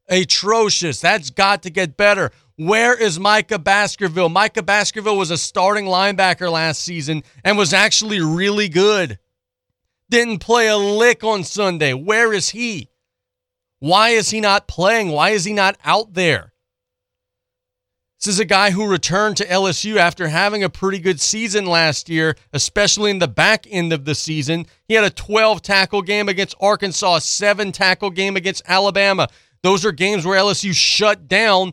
[0.10, 1.00] Atrocious.
[1.00, 2.32] That's got to get better.
[2.58, 4.28] Where is Micah Baskerville?
[4.28, 9.20] Micah Baskerville was a starting linebacker last season and was actually really good.
[10.10, 11.94] Didn't play a lick on Sunday.
[11.94, 12.90] Where is he?
[13.80, 15.12] Why is he not playing?
[15.12, 16.49] Why is he not out there?
[18.20, 22.10] This is a guy who returned to LSU after having a pretty good season last
[22.10, 24.66] year, especially in the back end of the season.
[24.90, 29.30] He had a 12 tackle game against Arkansas, a 7 tackle game against Alabama.
[29.64, 31.72] Those are games where LSU shut down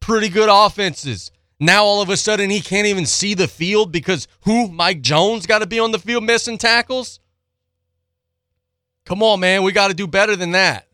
[0.00, 1.30] pretty good offenses.
[1.60, 4.68] Now all of a sudden he can't even see the field because who?
[4.68, 7.20] Mike Jones got to be on the field missing tackles?
[9.04, 9.62] Come on, man.
[9.62, 10.88] We got to do better than that.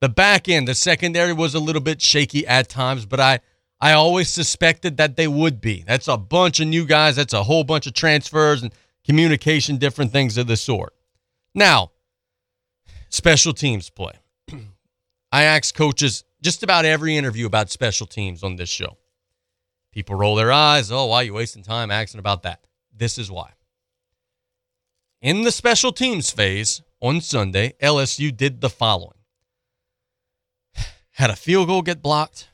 [0.00, 3.40] The back end, the secondary was a little bit shaky at times, but I
[3.80, 5.84] I always suspected that they would be.
[5.86, 7.16] That's a bunch of new guys.
[7.16, 8.72] That's a whole bunch of transfers and
[9.04, 10.94] communication, different things of the sort.
[11.54, 11.92] Now,
[13.10, 14.12] special teams play.
[15.32, 18.96] I ask coaches just about every interview about special teams on this show.
[19.92, 20.90] People roll their eyes.
[20.90, 22.66] Oh, why are you wasting time asking about that?
[22.94, 23.52] This is why.
[25.20, 29.15] In the special teams phase on Sunday, LSU did the following
[31.16, 32.50] had a field goal get blocked,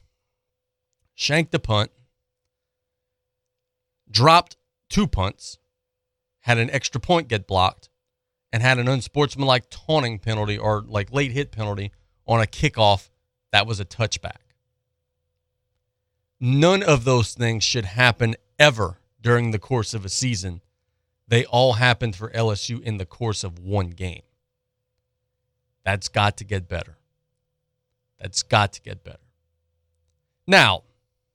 [1.14, 1.90] shanked a punt,
[4.08, 4.56] dropped
[4.88, 5.58] two punts,
[6.42, 7.88] had an extra point get blocked,
[8.52, 11.90] and had an unsportsmanlike taunting penalty or like late hit penalty
[12.24, 13.10] on a kickoff
[13.50, 14.54] that was a touchback.
[16.38, 20.60] None of those things should happen ever during the course of a season.
[21.26, 24.22] They all happened for LSU in the course of one game.
[25.84, 26.98] That's got to get better.
[28.22, 29.18] That's got to get better.
[30.46, 30.84] Now,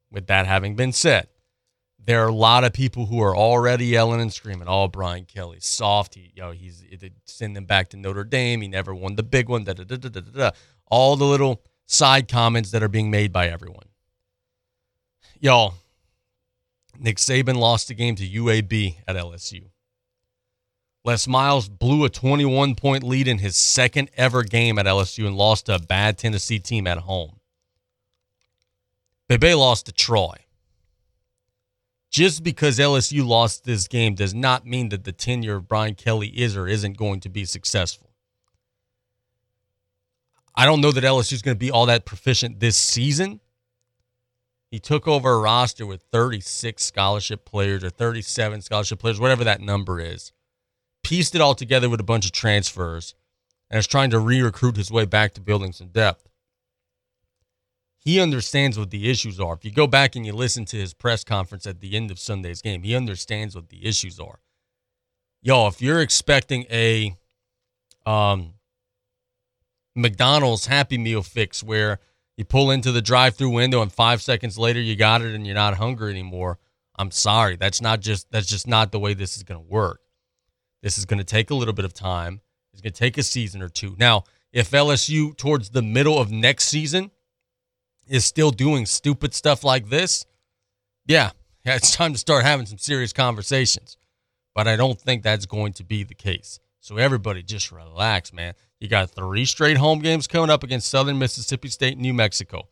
[0.10, 1.28] with that having been said,
[2.04, 5.58] there are a lot of people who are already yelling and screaming, "Oh, Brian Kelly,
[5.60, 6.15] soft.
[6.15, 6.84] He, you know, he's
[7.26, 8.62] send him back to Notre Dame.
[8.62, 10.52] He never won the big one." Da, da, da, da, da, da.
[10.88, 13.89] All the little side comments that are being made by everyone.
[15.41, 15.73] Y'all,
[16.97, 19.65] Nick Saban lost the game to UAB at LSU.
[21.07, 25.37] Les Miles blew a 21 point lead in his second ever game at LSU and
[25.37, 27.39] lost to a bad Tennessee team at home.
[29.29, 30.35] Bebe lost to Troy.
[32.11, 36.27] Just because LSU lost this game does not mean that the tenure of Brian Kelly
[36.27, 38.09] is or isn't going to be successful.
[40.55, 43.39] I don't know that LSU is going to be all that proficient this season.
[44.69, 49.61] He took over a roster with 36 scholarship players or 37 scholarship players, whatever that
[49.61, 50.33] number is
[51.07, 53.15] pieced it all together with a bunch of transfers
[53.69, 56.27] and is trying to re recruit his way back to building some depth.
[57.97, 59.53] He understands what the issues are.
[59.53, 62.19] If you go back and you listen to his press conference at the end of
[62.19, 64.39] Sunday's game, he understands what the issues are.
[65.41, 67.15] Yo, if you're expecting a
[68.05, 68.55] um,
[69.95, 72.01] McDonald's Happy Meal fix where
[72.35, 75.45] you pull into the drive through window and five seconds later you got it and
[75.45, 76.59] you're not hungry anymore,
[76.97, 77.55] I'm sorry.
[77.55, 80.01] That's not just that's just not the way this is to work.
[80.81, 82.41] This is going to take a little bit of time.
[82.73, 83.95] It's going to take a season or two.
[83.97, 87.11] Now, if LSU towards the middle of next season
[88.07, 90.25] is still doing stupid stuff like this,
[91.05, 91.31] yeah,
[91.65, 93.97] yeah, it's time to start having some serious conversations.
[94.53, 96.59] But I don't think that's going to be the case.
[96.79, 98.53] So everybody just relax, man.
[98.79, 102.69] You got three straight home games coming up against Southern Mississippi State and New Mexico.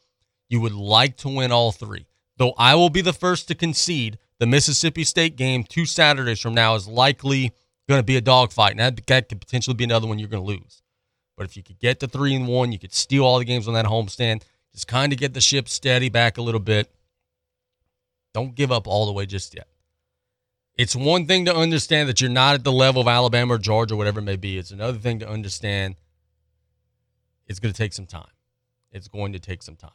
[0.47, 2.05] You would like to win all three.
[2.37, 6.53] Though I will be the first to concede the Mississippi State game two Saturdays from
[6.53, 7.51] now is likely–
[7.87, 10.43] going to be a dogfight, and that, that could potentially be another one you're going
[10.43, 10.81] to lose.
[11.37, 13.67] But if you could get to three and one, you could steal all the games
[13.67, 14.43] on that homestand.
[14.71, 16.91] Just kind of get the ship steady back a little bit.
[18.33, 19.67] Don't give up all the way just yet.
[20.75, 23.93] It's one thing to understand that you're not at the level of Alabama or Georgia
[23.93, 24.57] or whatever it may be.
[24.57, 25.95] It's another thing to understand
[27.47, 28.27] it's going to take some time.
[28.91, 29.91] It's going to take some time.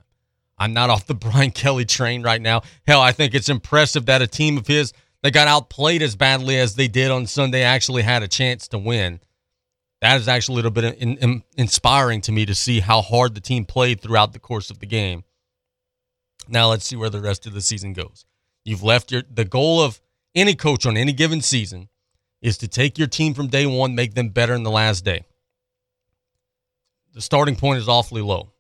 [0.57, 2.63] I'm not off the Brian Kelly train right now.
[2.87, 4.93] Hell, I think it's impressive that a team of his–
[5.23, 8.79] they got outplayed as badly as they did on Sunday actually had a chance to
[8.79, 9.21] win.
[10.01, 13.35] That is actually a little bit in, in, inspiring to me to see how hard
[13.35, 15.25] the team played throughout the course of the game.
[16.49, 18.25] Now let's see where the rest of the season goes.
[18.65, 20.01] You've left your the goal of
[20.35, 21.89] any coach on any given season
[22.41, 25.25] is to take your team from day one, make them better in the last day.
[27.13, 28.53] The starting point is awfully low.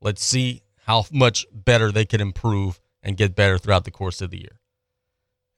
[0.00, 4.30] Let's see how much better they can improve and get better throughout the course of
[4.30, 4.59] the year.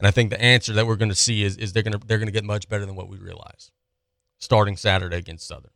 [0.02, 2.04] And I think the answer that we're going to see is, is they're going to
[2.04, 3.70] they're going to get much better than what we realize
[4.40, 5.70] starting Saturday against Southern.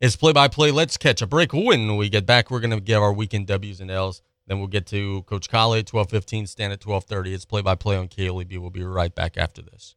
[0.00, 0.70] It's play by play.
[0.70, 1.52] Let's catch a break.
[1.52, 4.22] When we get back, we're going to give our weekend W's and L's.
[4.46, 7.34] Then we'll get to Coach Callais at 12:15, stand at 12:30.
[7.34, 8.56] It's play by play on KLEB.
[8.56, 9.96] We'll be right back after this.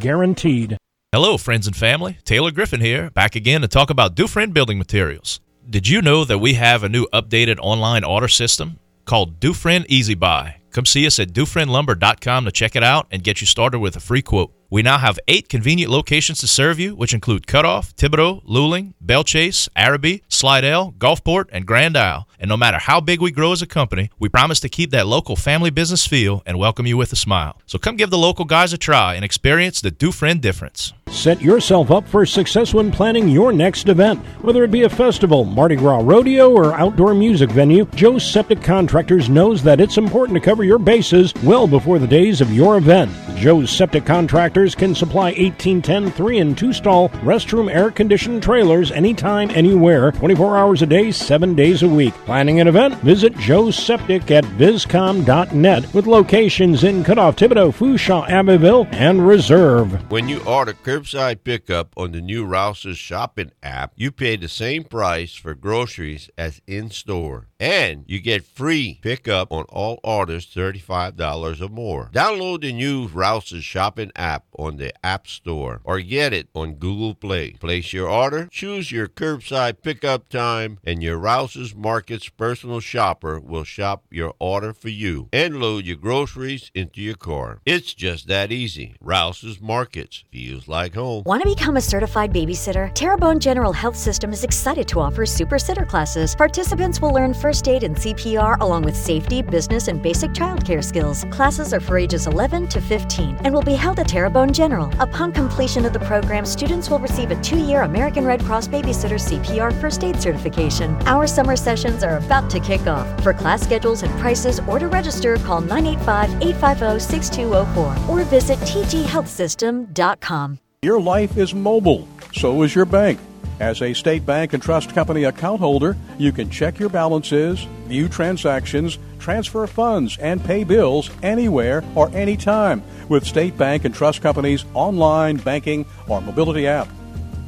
[0.00, 0.76] guaranteed.
[1.12, 2.18] Hello, friends and family.
[2.24, 5.40] Taylor Griffin here, back again to talk about Dufresne Building Materials.
[5.68, 10.14] Did you know that we have a new updated online order system called Dufresne Easy
[10.14, 10.56] Buy?
[10.72, 14.00] Come see us at DufresneLumber.com to check it out and get you started with a
[14.00, 14.52] free quote.
[14.72, 19.24] We now have eight convenient locations to serve you, which include Cutoff, Thibodaux, Luling, Belle
[19.24, 22.28] Chasse, Arabi, Slidell, Gulfport, and Grand Isle.
[22.38, 25.08] And no matter how big we grow as a company, we promise to keep that
[25.08, 27.60] local family business feel and welcome you with a smile.
[27.66, 30.92] So come give the local guys a try and experience the Dufresne difference.
[31.10, 34.24] Set yourself up for success when planning your next event.
[34.42, 39.28] Whether it be a festival, Mardi Gras rodeo, or outdoor music venue, Joe's Septic Contractors
[39.28, 43.10] knows that it's important to cover your bases well before the days of your event.
[43.34, 49.50] Joe's Septic Contractors can supply 1810 3 and 2 stall restroom air conditioned trailers anytime,
[49.50, 52.12] anywhere, 24 hours a day, 7 days a week.
[52.26, 52.94] Planning an event?
[52.96, 60.10] Visit Joe's Septic at bizcom.net with locations in Cutoff, Thibodaux, Fourchon, Abbeville, and Reserve.
[60.10, 64.84] When you order curbside pickup on the new Rouse's shopping app, you pay the same
[64.84, 67.46] price for groceries as in store.
[67.58, 72.10] And you get free pickup on all orders $35 or more.
[72.12, 77.14] Download the new Rouse's shopping app on the App Store or get it on Google
[77.14, 77.52] Play.
[77.52, 83.64] Place your order, choose your curbside pickup time, and your Rouse's Markets personal shopper will
[83.64, 87.60] shop your order for you and load your groceries into your car.
[87.64, 88.94] It's just that easy.
[89.00, 91.22] Rouse's Markets feels like home.
[91.24, 92.92] Want to become a certified babysitter?
[92.94, 96.34] Terrebonne General Health System is excited to offer super sitter classes.
[96.34, 101.24] Participants will learn first aid and CPR along with safety, business, and basic childcare skills.
[101.30, 104.90] Classes are for ages 11 to 15 and will be held at Terrebonne General.
[105.00, 109.18] Upon completion of the program, students will receive a two year American Red Cross Babysitter
[109.18, 110.94] CPR First Aid certification.
[111.06, 113.22] Our summer sessions are about to kick off.
[113.22, 120.58] For class schedules and prices or to register, call 985 850 6204 or visit tghealthsystem.com.
[120.82, 123.20] Your life is mobile, so is your bank.
[123.60, 128.08] As a state bank and trust company account holder, you can check your balances, view
[128.08, 134.64] transactions, transfer funds, and pay bills anywhere or anytime with State Bank and Trust Company's
[134.72, 136.88] online banking or mobility app.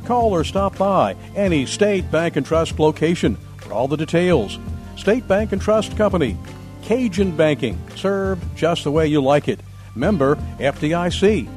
[0.04, 4.58] Call or stop by any State Bank and Trust location for all the details.
[4.98, 6.36] State Bank and Trust Company,
[6.82, 9.60] Cajun Banking, served just the way you like it.
[9.94, 11.48] Member FDIC.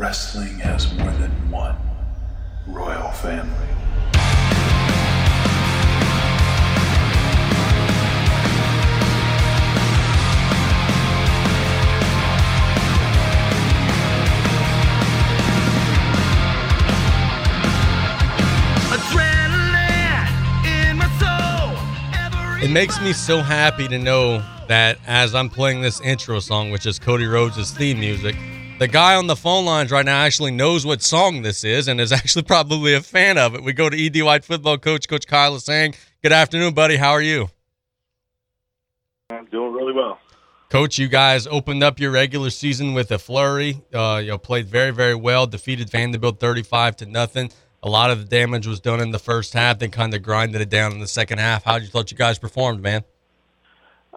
[0.00, 1.13] Wrestling has more
[2.66, 3.64] royal family.
[22.62, 26.86] It makes me so happy to know that as I'm playing this intro song, which
[26.86, 28.34] is Cody Rhodes' theme music,
[28.78, 32.00] the guy on the phone lines right now actually knows what song this is and
[32.00, 33.62] is actually probably a fan of it.
[33.62, 36.96] We go to ED White football coach, Coach Kyle Lasseigne, Good afternoon, buddy.
[36.96, 37.50] How are you?
[39.28, 40.18] I'm doing really well.
[40.70, 43.82] Coach, you guys opened up your regular season with a flurry.
[43.92, 45.46] Uh, you know, played very, very well.
[45.46, 47.52] Defeated Vandebilt 35 to nothing.
[47.82, 49.80] A lot of the damage was done in the first half.
[49.80, 51.64] Then kind of grinded it down in the second half.
[51.64, 53.04] How did you thought you guys performed, man?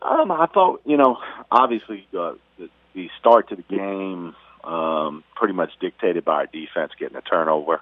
[0.02, 1.18] Um, I thought you know,
[1.52, 4.34] obviously uh, the, the start to the game
[4.68, 7.82] um, pretty much dictated by our defense getting a turnover,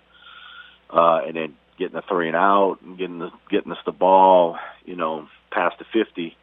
[0.89, 4.57] uh, and then getting the three and out and getting the, getting us the ball,
[4.85, 6.37] you know, past the fifty.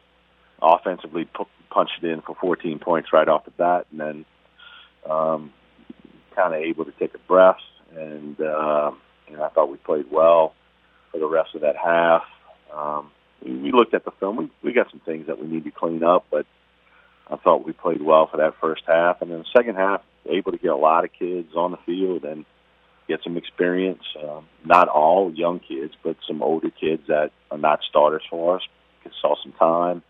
[0.61, 4.25] Offensively, pu- punched it in for 14 points right off the bat, and then
[5.09, 5.51] um,
[6.33, 7.57] kind of able to take a breath.
[7.93, 8.91] And uh,
[9.33, 10.53] know, I thought we played well
[11.11, 12.23] for the rest of that half.
[12.73, 13.11] Um,
[13.43, 14.37] we, we looked at the film.
[14.37, 16.45] We, we got some things that we need to clean up, but
[17.29, 19.21] I thought we played well for that first half.
[19.21, 22.23] And then the second half, able to get a lot of kids on the field
[22.23, 22.45] and
[23.07, 24.03] get some experience.
[24.21, 28.61] Um, not all young kids, but some older kids that are not starters for us
[29.21, 30.03] saw some time.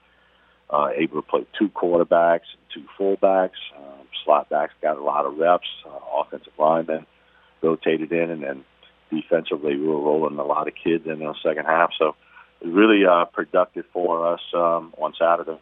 [0.69, 3.59] Uh, able to play two quarterbacks, two fullbacks.
[3.77, 5.67] Um, slot backs got a lot of reps.
[5.85, 7.05] Uh, offensive linemen
[7.61, 8.65] rotated in, and then
[9.11, 11.91] defensively we were rolling a lot of kids in the second half.
[11.97, 12.15] So
[12.63, 15.59] really uh, productive for us um, on Saturday.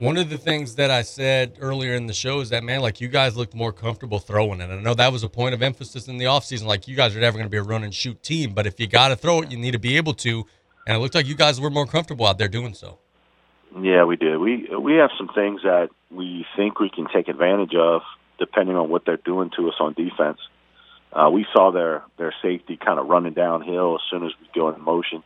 [0.00, 3.02] One of the things that I said earlier in the show is that man, like
[3.02, 4.70] you guys looked more comfortable throwing it.
[4.70, 6.64] I know that was a point of emphasis in the offseason.
[6.64, 8.80] Like you guys are never going to be a run and shoot team, but if
[8.80, 10.46] you got to throw it, you need to be able to.
[10.86, 12.96] And it looked like you guys were more comfortable out there doing so.
[13.78, 14.38] Yeah, we did.
[14.38, 18.00] We we have some things that we think we can take advantage of,
[18.38, 20.38] depending on what they're doing to us on defense.
[21.12, 24.70] Uh, we saw their their safety kind of running downhill as soon as we go
[24.70, 25.22] in motion,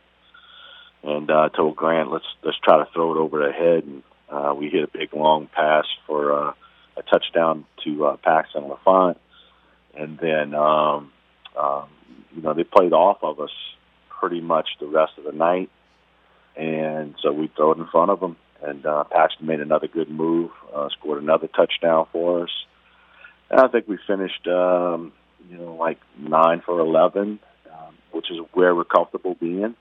[1.01, 4.53] and uh, told Grant, "Let's let's try to throw it over their head." And uh,
[4.57, 6.53] we hit a big long pass for uh,
[6.97, 9.17] a touchdown to uh, Paxton LaFont,
[9.97, 11.11] and then um,
[11.57, 11.89] um,
[12.35, 13.51] you know they played off of us
[14.09, 15.69] pretty much the rest of the night,
[16.55, 18.37] and so we throw it in front of them.
[18.61, 22.49] And uh, Paxton made another good move, uh, scored another touchdown for us.
[23.49, 25.11] And I think we finished, um,
[25.49, 27.39] you know, like nine for eleven,
[27.71, 29.75] um, which is where we're comfortable being.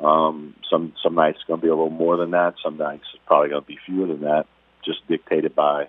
[0.00, 2.54] Um, some some nights going to be a little more than that.
[2.62, 4.46] Some nights it's probably going to be fewer than that,
[4.84, 5.88] just dictated by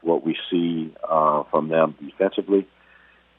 [0.00, 2.66] what we see uh, from them defensively.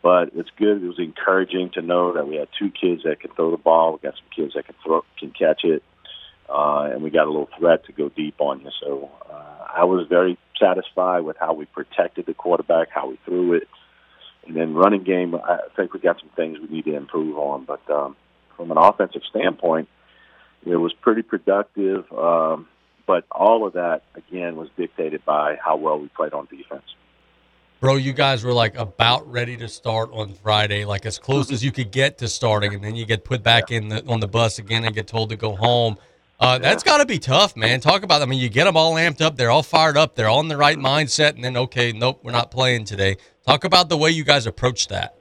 [0.04, 0.84] But it's good.
[0.84, 3.94] It was encouraging to know that we had two kids that can throw the ball.
[3.94, 5.82] We got some kids that can throw, can catch it,
[6.48, 8.70] uh, and we got a little threat to go deep on you.
[8.80, 13.54] So uh, I was very satisfied with how we protected the quarterback, how we threw
[13.54, 13.68] it,
[14.46, 15.34] and then running game.
[15.34, 17.66] I think we got some things we need to improve on.
[17.66, 18.16] But um,
[18.56, 19.90] from an offensive standpoint,
[20.66, 22.68] it was pretty productive, um,
[23.06, 26.84] but all of that again was dictated by how well we played on defense.
[27.80, 31.64] Bro, you guys were like about ready to start on Friday, like as close as
[31.64, 34.28] you could get to starting, and then you get put back in the, on the
[34.28, 35.98] bus again and get told to go home.
[36.40, 37.80] Uh, that's got to be tough, man.
[37.80, 38.22] Talk about.
[38.22, 39.38] I mean, you get them all amped up.
[39.38, 40.16] They're all fired up.
[40.16, 43.18] They're all in the right mindset, and then okay, nope, we're not playing today.
[43.46, 45.16] Talk about the way you guys approached that.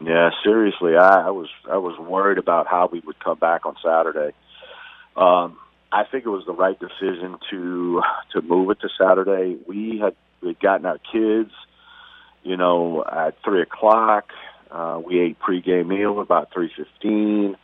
[0.00, 3.74] Yeah, seriously, I, I was I was worried about how we would come back on
[3.82, 4.34] Saturday.
[5.18, 5.58] Um,
[5.90, 8.02] I think it was the right decision to
[8.32, 9.58] to move it to Saturday.
[9.66, 11.50] We had we had gotten our kids,
[12.44, 14.30] you know, at three o'clock.
[14.70, 17.56] Uh, we ate pregame meal about three fifteen.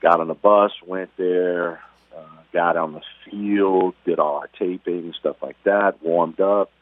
[0.00, 1.80] Got on the bus, went there,
[2.16, 6.02] uh, got on the field, did all our taping and stuff like that.
[6.02, 6.72] Warmed up.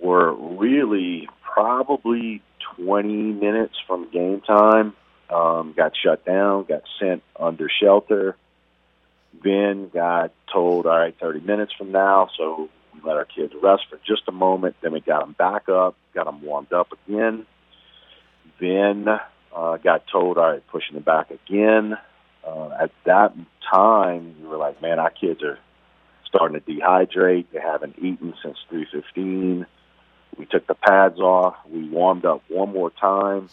[0.00, 2.42] We're really probably
[2.74, 4.94] twenty minutes from game time.
[5.28, 6.64] Um, got shut down.
[6.64, 8.36] Got sent under shelter
[9.42, 12.28] then got told, all right, 30 minutes from now.
[12.36, 14.76] So we let our kids rest for just a moment.
[14.82, 17.46] Then we got them back up, got them warmed up again.
[18.60, 19.06] Then
[19.54, 21.96] uh, got told, all right, pushing them back again.
[22.46, 23.34] Uh, at that
[23.72, 25.58] time, we were like, man, our kids are
[26.26, 27.46] starting to dehydrate.
[27.52, 29.66] They haven't eaten since 3:15.
[30.36, 31.56] We took the pads off.
[31.68, 33.50] We warmed up one more time,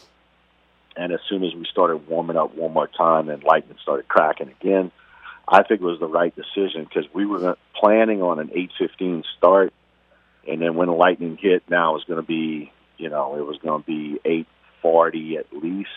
[0.95, 4.49] and as soon as we started warming up one more time, and lightning started cracking
[4.49, 4.91] again,
[5.47, 9.73] I think it was the right decision because we were planning on an 8:15 start,
[10.47, 13.45] and then when the lightning hit, now it was going to be, you know, it
[13.45, 14.19] was going to be
[14.83, 15.89] 8:40 at least,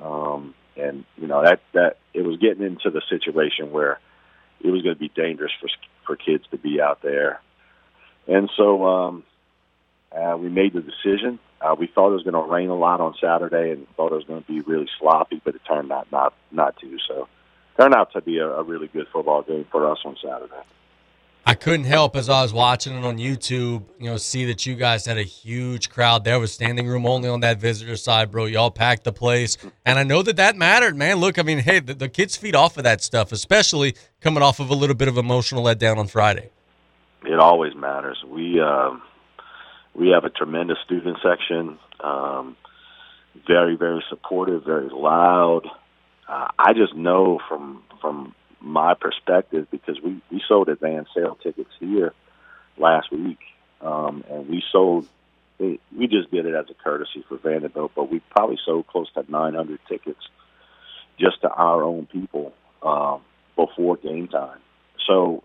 [0.00, 4.00] um, and you know that that it was getting into the situation where
[4.62, 5.68] it was going to be dangerous for
[6.06, 7.40] for kids to be out there,
[8.26, 9.24] and so um,
[10.12, 11.38] uh, we made the decision.
[11.60, 14.16] Uh, we thought it was going to rain a lot on Saturday, and thought it
[14.16, 16.98] was going to be really sloppy, but it turned out not not to.
[17.06, 17.28] So
[17.76, 20.62] turned out to be a, a really good football game for us on Saturday.
[21.46, 24.74] I couldn't help as I was watching it on YouTube, you know, see that you
[24.74, 26.24] guys had a huge crowd.
[26.24, 28.46] There was standing room only on that visitor side, bro.
[28.46, 31.16] Y'all packed the place, and I know that that mattered, man.
[31.16, 34.58] Look, I mean, hey, the, the kids feed off of that stuff, especially coming off
[34.58, 36.48] of a little bit of emotional letdown on Friday.
[37.26, 38.22] It always matters.
[38.26, 39.02] We um,
[39.94, 42.56] we have a tremendous student section, um,
[43.46, 45.68] very very supportive, very loud
[46.28, 51.70] uh, I just know from from my perspective because we we sold advance sale tickets
[51.78, 52.12] here
[52.78, 53.38] last week,
[53.80, 55.06] um, and we sold.
[55.58, 59.24] We just did it as a courtesy for Vandebilt, but we probably sold close to
[59.28, 60.18] 900 tickets
[61.18, 62.52] just to our own people
[62.82, 63.20] um,
[63.54, 64.58] before game time.
[65.06, 65.44] So,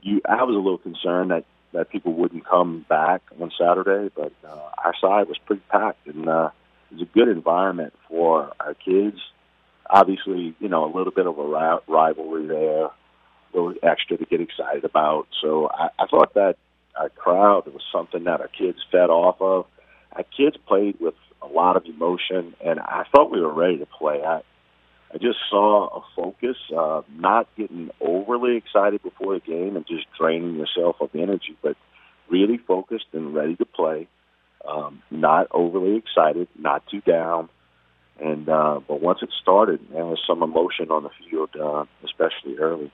[0.00, 1.44] you, I was a little concerned that
[1.74, 6.28] that people wouldn't come back on Saturday, but uh, our side was pretty packed, and
[6.28, 6.50] uh,
[6.90, 9.18] it was a good environment for our kids
[9.88, 12.92] obviously, you know, a little bit of a rivalry there, a
[13.54, 15.28] little extra to get excited about.
[15.42, 16.56] So I, I thought that
[16.98, 19.66] our crowd was something that our kids fed off of.
[20.16, 23.86] our kids played with a lot of emotion, and I thought we were ready to
[23.86, 24.22] play.
[24.22, 24.42] I
[25.14, 30.06] I just saw a focus, uh, not getting overly excited before the game and just
[30.18, 31.76] draining yourself of energy, but
[32.30, 34.08] really focused and ready to play.
[34.66, 37.50] Um, not overly excited, not too down.
[38.20, 42.56] And uh, but once it started, there was some emotion on the field, uh, especially
[42.58, 42.92] early.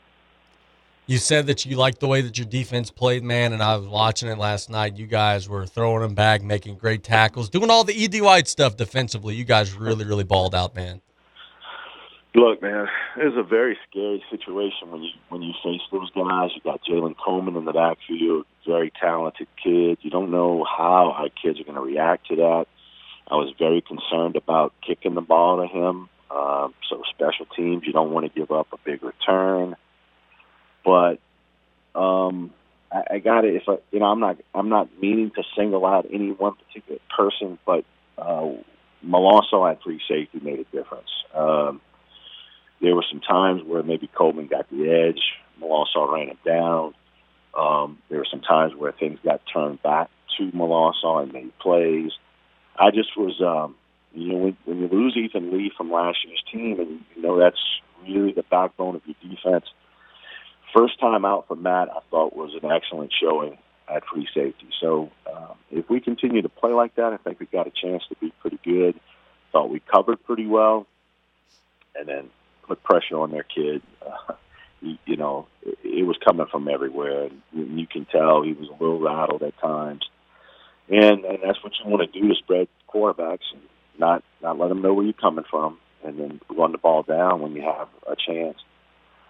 [1.06, 3.86] You said that you liked the way that your defense played, man, and I was
[3.86, 4.98] watching it last night.
[4.98, 8.76] You guys were throwing them back, making great tackles, doing all the Ed White stuff
[8.76, 9.34] defensively.
[9.34, 11.00] You guys really, really balled out, man.
[12.34, 16.50] Look, man, it's a very scary situation when you when you face those guys.
[16.54, 19.96] You got Jalen Coleman in the backfield, very talented kid.
[20.02, 22.66] You don't know how our kids are going to react to that.
[23.30, 26.08] I was very concerned about kicking the ball to him.
[26.30, 29.76] Um, so special teams, you don't want to give up a big return.
[30.84, 31.18] But
[31.94, 32.52] um,
[32.92, 33.54] I, I got it.
[33.54, 37.00] If I, you know, I'm not I'm not meaning to single out any one particular
[37.16, 37.84] person, but
[38.16, 38.48] uh,
[39.04, 41.10] Malonzo at free safety made a difference.
[41.34, 41.80] Um,
[42.80, 45.20] there were some times where maybe Coleman got the edge,
[45.60, 46.94] Malonzo ran it down.
[47.58, 52.12] Um, there were some times where things got turned back to Malonzo and made plays.
[52.78, 53.74] I just was, um,
[54.14, 57.38] you know, when, when you lose Ethan Lee from last year's team, and you know
[57.38, 57.60] that's
[58.06, 59.66] really the backbone of your defense.
[60.74, 63.58] First time out for Matt, I thought was an excellent showing
[63.88, 64.68] at free safety.
[64.80, 68.02] So um, if we continue to play like that, I think we've got a chance
[68.10, 69.00] to be pretty good.
[69.52, 70.86] Thought we covered pretty well,
[71.96, 72.30] and then
[72.66, 73.82] put pressure on their kid.
[74.28, 74.34] Uh,
[74.80, 78.52] you, you know, it, it was coming from everywhere, and you, you can tell he
[78.52, 80.08] was a little rattled at times.
[80.90, 83.62] And and that's what you want to do to spread quarterbacks and
[83.98, 87.40] not not let them know where you're coming from, and then run the ball down
[87.40, 88.58] when you have a chance.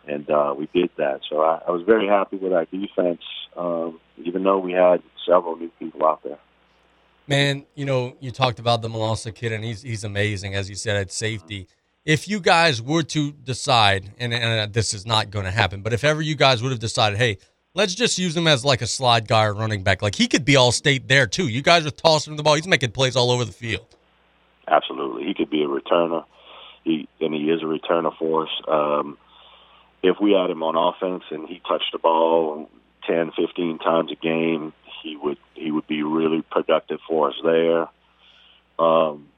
[0.07, 1.21] And uh, we did that.
[1.29, 3.21] So I, I was very happy with our defense,
[3.57, 6.39] um, even though we had several new people out there.
[7.27, 10.77] Man, you know, you talked about the Malonzo kid, and he's he's amazing, as you
[10.77, 11.69] said, at safety
[12.09, 15.93] if you guys were to decide, and, and this is not going to happen, but
[15.93, 17.37] if ever you guys would have decided, hey,
[17.75, 20.45] let's just use him as like a slide guy or running back, like he could
[20.45, 21.49] be all state there too.
[21.49, 23.87] You guys are tossing him the ball; he's making plays all over the field.
[24.67, 26.25] Absolutely, he could be a returner.
[26.85, 28.51] He and he is a returner for us.
[28.67, 29.19] Um,
[30.03, 32.69] if we had him on offense and he touched the ball
[33.07, 37.89] 10, 15 times a game, he would he would be really productive for us there.
[38.79, 39.29] Um,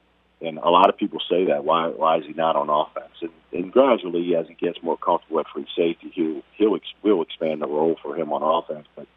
[0.41, 1.63] and a lot of people say that.
[1.63, 3.13] Why why is he not on offense?
[3.21, 7.21] And, and gradually, as he gets more comfortable at free safety, he'll he'll ex, will
[7.21, 8.87] expand the role for him on offense.
[8.95, 9.07] But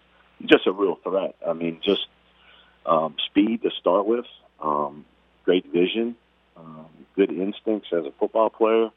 [0.44, 1.34] just a real threat.
[1.46, 2.06] I mean, just
[2.84, 4.26] um, speed to start with,
[4.60, 5.06] um,
[5.44, 6.16] great vision,
[6.56, 8.90] um, good instincts as a football player.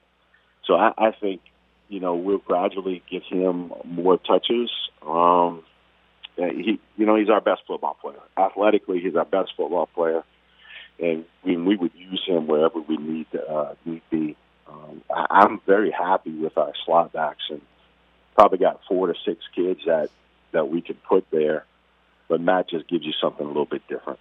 [0.66, 1.42] So I, I think
[1.88, 4.70] you know we'll gradually get him more touches.
[5.02, 5.64] Um,
[6.36, 8.20] he, you know, he's our best football player.
[8.38, 10.24] Athletically, he's our best football player
[11.00, 14.36] and we, we would use him wherever we need uh, need be.
[14.68, 17.62] Um, I, I'm very happy with our slot backs, and
[18.36, 20.10] probably got four to six kids that
[20.52, 21.66] that we could put there.
[22.28, 24.20] But Matt just gives you something a little bit different.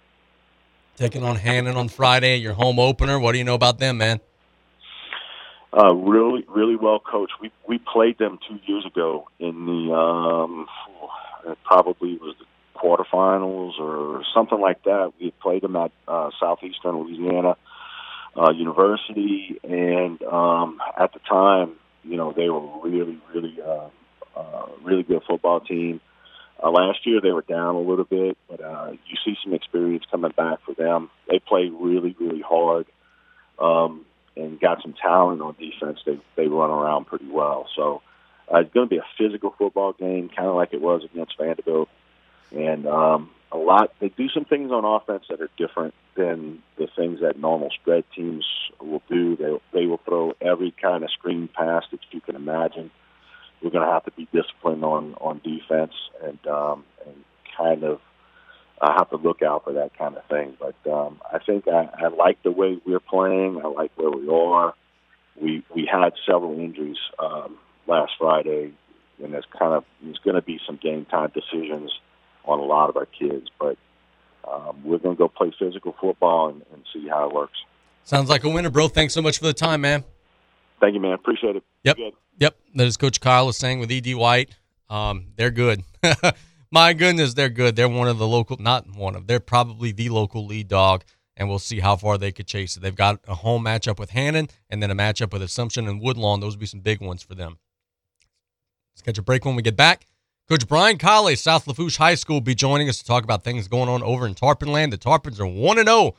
[0.95, 3.19] Taking on Hannan on Friday, your home opener.
[3.19, 4.19] What do you know about them, man?
[5.77, 7.33] Uh, really, really well coached.
[7.41, 10.67] We we played them two years ago in the um,
[11.45, 12.45] it probably was the
[12.77, 15.13] quarterfinals or something like that.
[15.19, 17.55] We played them at uh, Southeastern Louisiana
[18.37, 21.73] uh, University, and um, at the time,
[22.03, 23.89] you know, they were really, really, uh,
[24.35, 25.99] uh, really good football team.
[26.63, 30.03] Uh, last year they were down a little bit, but uh, you see some experience
[30.09, 31.09] coming back for them.
[31.29, 32.85] They play really, really hard,
[33.59, 34.05] um,
[34.35, 35.99] and got some talent on defense.
[36.05, 37.67] They they run around pretty well.
[37.75, 38.01] So
[38.51, 41.37] uh, it's going to be a physical football game, kind of like it was against
[41.37, 41.87] Vandebilt
[42.51, 43.93] and um, a lot.
[43.99, 48.03] They do some things on offense that are different than the things that normal spread
[48.15, 48.45] teams
[48.81, 49.35] will do.
[49.35, 52.91] They they will throw every kind of screen pass that you can imagine.
[53.61, 55.93] We're going to have to be disciplined on on defense
[56.23, 57.15] and um, and
[57.57, 57.99] kind of
[58.81, 60.57] I have to look out for that kind of thing.
[60.59, 63.61] But um, I think I, I like the way we're playing.
[63.63, 64.73] I like where we are.
[65.41, 68.73] We we had several injuries um, last Friday,
[69.23, 71.91] and there's kind of there's going to be some game time decisions
[72.47, 73.47] on a lot of our kids.
[73.59, 73.77] But
[74.51, 77.57] um, we're going to go play physical football and, and see how it works.
[78.03, 78.87] Sounds like a winner, bro.
[78.87, 80.03] Thanks so much for the time, man.
[80.79, 81.13] Thank you, man.
[81.13, 81.63] Appreciate it.
[81.83, 81.97] Yep.
[82.39, 82.57] Yep.
[82.75, 84.55] That is Coach Kyle Lasseigne with Ed White.
[84.89, 85.83] Um, they're good.
[86.71, 87.75] My goodness, they're good.
[87.75, 91.03] They're one of the local, not one of, they're probably the local lead dog,
[91.35, 92.81] and we'll see how far they could chase it.
[92.81, 96.39] They've got a home matchup with Hannan and then a matchup with Assumption and Woodlawn.
[96.39, 97.57] Those would be some big ones for them.
[98.93, 100.07] Let's catch a break when we get back.
[100.49, 103.67] Coach Brian Callais, South Lafourche High School, will be joining us to talk about things
[103.67, 104.93] going on over in Tarpon Land.
[104.93, 106.15] The Tarpons are 1 0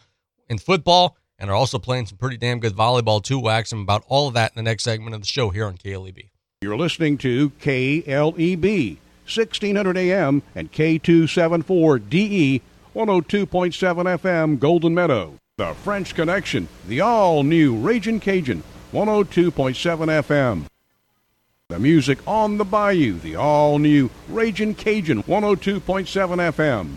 [0.50, 3.38] in football and are also playing some pretty damn good volleyball, too.
[3.38, 5.78] We'll ask about all of that in the next segment of the show here on
[5.78, 6.28] KLEB.
[6.60, 12.60] You're listening to KLEB, 1600 AM and K274DE,
[12.94, 15.38] 102.7 FM, Golden Meadow.
[15.56, 18.62] The French Connection, the all new Raging Cajun,
[18.92, 19.52] 102.7
[20.22, 20.66] FM.
[21.70, 25.82] The music on the bayou, the all new Raging Cajun, 102.7
[26.54, 26.96] FM.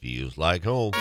[0.00, 0.92] Feels like home.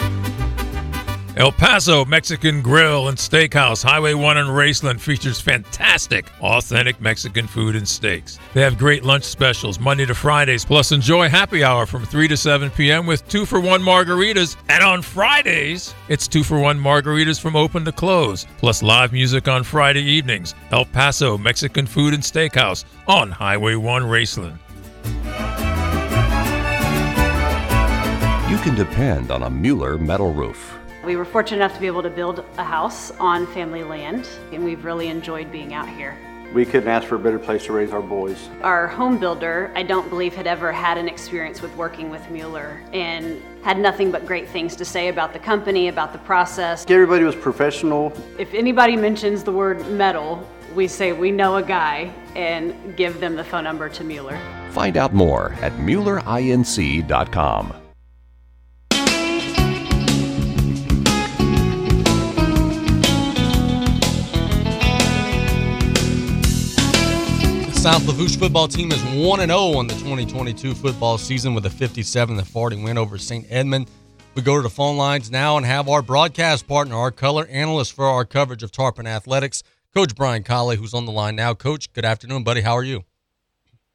[1.37, 7.77] El Paso Mexican Grill and Steakhouse, Highway 1 in Raceland, features fantastic, authentic Mexican food
[7.77, 8.39] and steaks.
[8.53, 12.35] They have great lunch specials Monday to Fridays, plus enjoy happy hour from 3 to
[12.35, 13.05] 7 p.m.
[13.05, 14.57] with 2 for 1 margaritas.
[14.67, 19.47] And on Fridays, it's 2 for 1 margaritas from open to close, plus live music
[19.47, 20.55] on Friday evenings.
[20.71, 24.57] El Paso Mexican Food and Steakhouse on Highway 1 Raceland.
[28.61, 30.77] Can depend on a Mueller metal roof.
[31.05, 34.65] We were fortunate enough to be able to build a house on family land, and
[34.65, 36.17] we've really enjoyed being out here.
[36.53, 38.49] We couldn't ask for a better place to raise our boys.
[38.61, 42.83] Our home builder, I don't believe, had ever had an experience with working with Mueller
[42.91, 46.85] and had nothing but great things to say about the company, about the process.
[46.89, 48.11] Everybody was professional.
[48.37, 50.45] If anybody mentions the word metal,
[50.75, 54.39] we say we know a guy and give them the phone number to Mueller.
[54.71, 57.78] Find out more at MuellerINC.com.
[67.79, 72.43] South Lafourche football team is 1 0 on the 2022 football season with a 57
[72.43, 73.45] 40 win over St.
[73.49, 73.89] Edmund.
[74.35, 77.93] We go to the phone lines now and have our broadcast partner, our color analyst
[77.93, 79.63] for our coverage of Tarpon Athletics,
[79.93, 81.53] Coach Brian Callais, who's on the line now.
[81.53, 82.59] Coach, good afternoon, buddy.
[82.59, 83.05] How are you?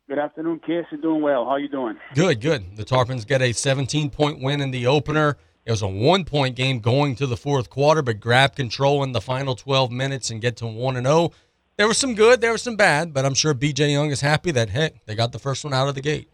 [0.09, 0.87] Good afternoon, Kiss.
[0.91, 1.45] You're doing well.
[1.45, 1.99] How are you doing?
[2.15, 2.79] Good, good.
[2.79, 5.37] The Tarpons get a 17 point win in the opener.
[5.67, 9.13] It was a one point game going to the fourth quarter, but grab control in
[9.13, 11.33] the final 12 minutes and get to 1 0
[11.77, 14.51] there was some good, there was some bad, but I'm sure BJ Young is happy
[14.53, 16.29] that heck they got the first one out of the gate.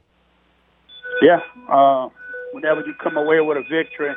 [1.22, 2.08] Yeah, uh,
[2.52, 4.14] whenever you come away with a victory,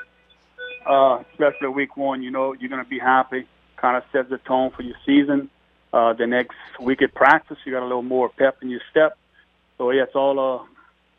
[0.86, 3.46] uh, especially week one, you know you're going to be happy.
[3.78, 5.50] Kind of sets the tone for your season.
[5.92, 9.18] Uh, the next week at practice, you got a little more pep in your step.
[9.78, 10.66] So yeah, it's all uh,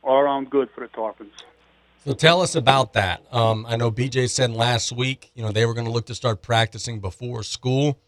[0.03, 1.33] all around good for the Tarpons.
[2.05, 3.23] So tell us about that.
[3.33, 6.15] Um, I know BJ said last week, you know, they were going to look to
[6.15, 7.99] start practicing before school.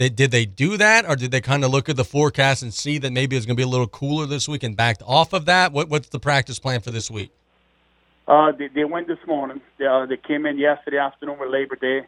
[0.00, 2.72] They, did they do that, or did they kind of look at the forecast and
[2.72, 5.34] see that maybe it's going to be a little cooler this week and backed off
[5.34, 5.72] of that?
[5.72, 7.30] What, what's the practice plan for this week?
[8.26, 9.60] Uh, they, they went this morning.
[9.78, 12.06] They, uh, they came in yesterday afternoon with Labor Day,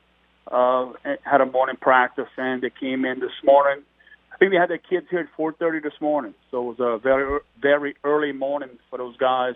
[0.51, 3.85] uh, had a morning practice, and they came in this morning.
[4.33, 6.99] I think we had their kids here at 4:30 this morning, so it was a
[6.99, 9.55] very very early morning for those guys.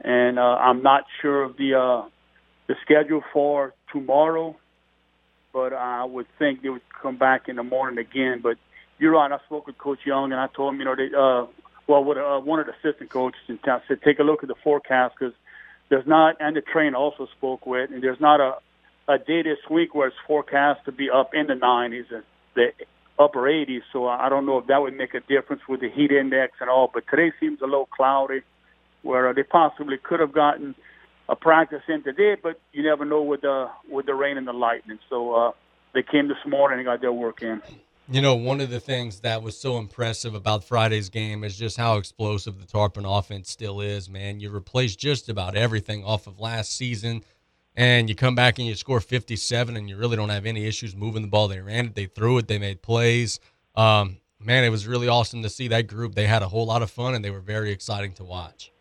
[0.00, 2.08] And uh, I'm not sure of the uh,
[2.66, 4.56] the schedule for tomorrow
[5.52, 8.40] but I would think they would come back in the morning again.
[8.42, 8.56] But
[8.98, 9.30] you're right.
[9.30, 11.46] I spoke with Coach Young, and I told him, you know, they, uh,
[11.86, 14.48] well, with uh, one of the assistant coaches in town, said take a look at
[14.48, 15.34] the forecast because
[15.88, 18.56] there's not, and the trainer also spoke with, and there's not a
[19.08, 22.04] a day this week where it's forecast to be up in the 90s.
[22.12, 22.22] And
[22.54, 22.72] the
[23.18, 23.82] upper 80s.
[23.92, 26.68] So I don't know if that would make a difference with the heat index and
[26.68, 26.90] all.
[26.92, 28.42] But today seems a little cloudy,
[29.02, 30.74] where they possibly could have gotten
[31.28, 34.52] a practice in today, but you never know with the with the rain and the
[34.52, 34.98] lightning.
[35.08, 35.52] So uh,
[35.94, 37.62] they came this morning and got their work in.
[38.08, 41.76] You know, one of the things that was so impressive about Friday's game is just
[41.76, 44.40] how explosive the Tarpon offense still is, man.
[44.40, 47.22] You replace just about everything off of last season,
[47.76, 50.96] and you come back and you score 57, and you really don't have any issues
[50.96, 51.48] moving the ball.
[51.48, 53.38] They ran it, they threw it, they made plays.
[53.76, 56.14] Um, man, it was really awesome to see that group.
[56.14, 58.72] They had a whole lot of fun, and they were very exciting to watch.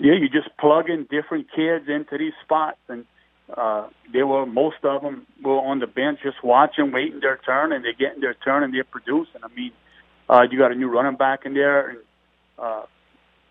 [0.00, 3.04] Yeah, you just plug in different kids into these spots, and–
[3.56, 7.72] uh, they were most of them were on the bench just watching, waiting their turn,
[7.72, 9.40] and they're getting their turn and they're producing.
[9.42, 9.72] I mean,
[10.28, 11.98] uh, you got a new running back in there, and
[12.58, 12.82] uh,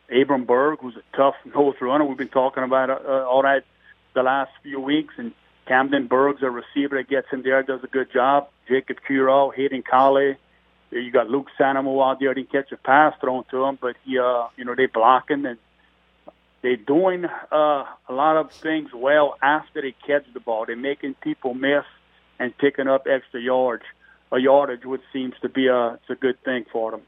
[0.10, 2.06] Abram Berg, who's a tough nose runner.
[2.06, 3.64] We've been talking about uh, uh, all that
[4.14, 5.34] the last few weeks, and
[5.68, 8.50] Camden Berg's a receiver that gets in there, does a good job.
[8.68, 10.38] Jacob Curo, Hayden Callais.
[10.92, 12.34] You got Luke Sanamo out there.
[12.34, 15.60] Didn't catch a pass thrown to him, but he, uh, you know, they blocking and
[16.62, 20.66] they're doing uh, a lot of things well after they catch the ball.
[20.66, 21.86] They're making people miss
[22.38, 23.84] and picking up extra yards,
[24.32, 27.02] a yardage, which seems to be a it's a good thing for them.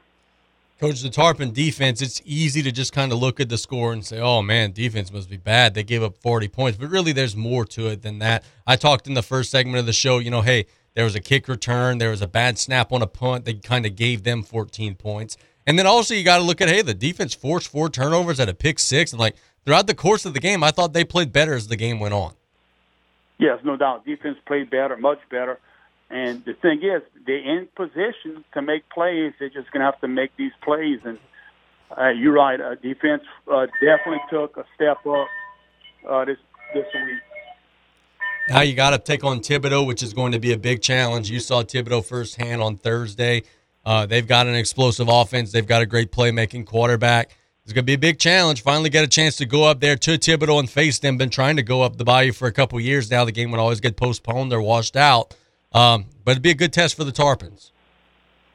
[0.80, 4.04] Coach, the Tarpon defense, it's easy to just kind of look at the score and
[4.04, 5.74] say, oh, man, defense must be bad.
[5.74, 6.76] They gave up 40 points.
[6.76, 8.42] But really, there's more to it than that.
[8.66, 11.20] I talked in the first segment of the show, you know, hey, there was a
[11.20, 14.42] kick return, there was a bad snap on a punt that kind of gave them
[14.42, 15.36] 14 points.
[15.66, 18.48] And then also you got to look at hey, the defense forced four turnovers at
[18.48, 21.32] a pick six, and like throughout the course of the game, I thought they played
[21.32, 22.34] better as the game went on.
[23.38, 24.04] Yes, no doubt.
[24.04, 25.58] Defense played better, much better.
[26.10, 29.32] And the thing is, they're in position to make plays.
[29.38, 31.00] They're just going to have to make these plays.
[31.04, 31.18] And
[31.96, 32.60] uh, you're right.
[32.60, 35.26] Uh, defense uh, definitely took a step up
[36.08, 36.36] uh, this
[36.74, 37.20] this week.
[38.48, 41.30] Now you got to take on Thibodaux, which is going to be a big challenge.
[41.30, 43.42] You saw Thibodaux firsthand on Thursday.
[43.84, 45.52] Uh, they've got an explosive offense.
[45.52, 47.36] They've got a great playmaking quarterback.
[47.64, 48.62] It's going to be a big challenge.
[48.62, 51.16] Finally, get a chance to go up there to Thibodaux and face them.
[51.16, 53.24] Been trying to go up the bayou for a couple years now.
[53.24, 54.50] The game would always get postponed.
[54.50, 55.36] They're washed out.
[55.72, 57.70] Um, but it'd be a good test for the Tarpons.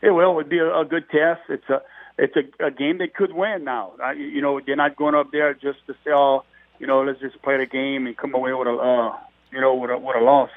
[0.01, 0.37] It will.
[0.39, 1.41] It'd be a, a good test.
[1.49, 1.81] It's a
[2.17, 3.93] it's a, a game they could win now.
[4.03, 6.43] I, you know, they're not going up there just to say, oh,
[6.79, 9.17] you know, let's just play the game and come away with a, uh,
[9.51, 10.49] you know, with a, with a loss.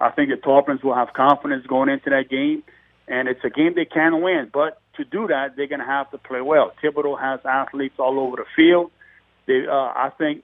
[0.00, 2.62] I think the Tarpons will have confidence going into that game
[3.08, 4.50] and it's a game they can win.
[4.52, 6.72] But to do that, they're going to have to play well.
[6.82, 8.90] Thibodaux has athletes all over the field.
[9.46, 10.42] They, uh, I think,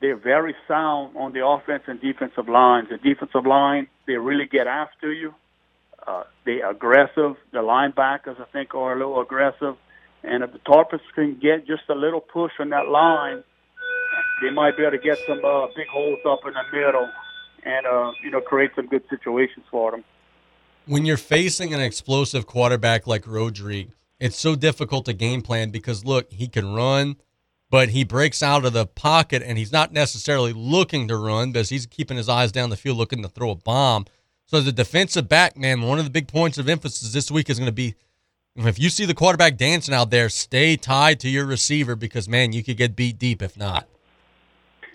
[0.00, 2.88] they're very sound on the offense and defensive lines.
[2.90, 5.34] The defensive line, they really get after you.
[6.06, 7.36] Uh, they're aggressive.
[7.52, 9.76] The linebackers, I think, are a little aggressive.
[10.22, 13.42] And if the Tarpons can get just a little push on that line,
[14.42, 17.08] they might be able to get some uh, big holes up in the middle
[17.64, 20.04] and, uh, you know, create some good situations for them
[20.86, 26.04] when you're facing an explosive quarterback like Rodrigue, it's so difficult to game plan because
[26.04, 27.16] look, he can run,
[27.70, 31.68] but he breaks out of the pocket and he's not necessarily looking to run because
[31.68, 34.06] he's keeping his eyes down the field looking to throw a bomb.
[34.46, 37.50] So as a defensive back, man, one of the big points of emphasis this week
[37.50, 37.94] is going to be
[38.58, 42.52] if you see the quarterback dancing out there, stay tied to your receiver because man,
[42.52, 43.86] you could get beat deep if not.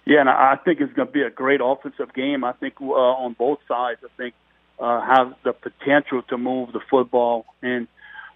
[0.05, 2.43] Yeah, and I think it's going to be a great offensive game.
[2.43, 3.99] I think uh, on both sides.
[4.03, 4.33] I think
[4.81, 7.45] uh, have the potential to move the football.
[7.61, 7.87] And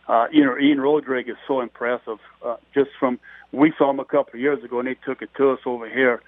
[0.08, 2.20] uh, you know, Ian Rodrigue is so impressive.
[2.46, 3.20] Uh, just from
[3.52, 5.90] we saw him a couple of years ago, and they took it to us over
[5.90, 6.22] here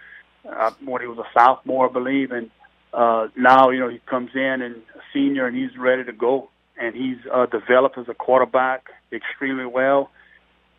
[0.49, 2.31] uh, when he was a sophomore, I believe.
[2.31, 2.49] And
[2.93, 6.49] uh, now, you know, he comes in and a senior, and he's ready to go.
[6.79, 10.11] And he's uh, developed as a quarterback extremely well.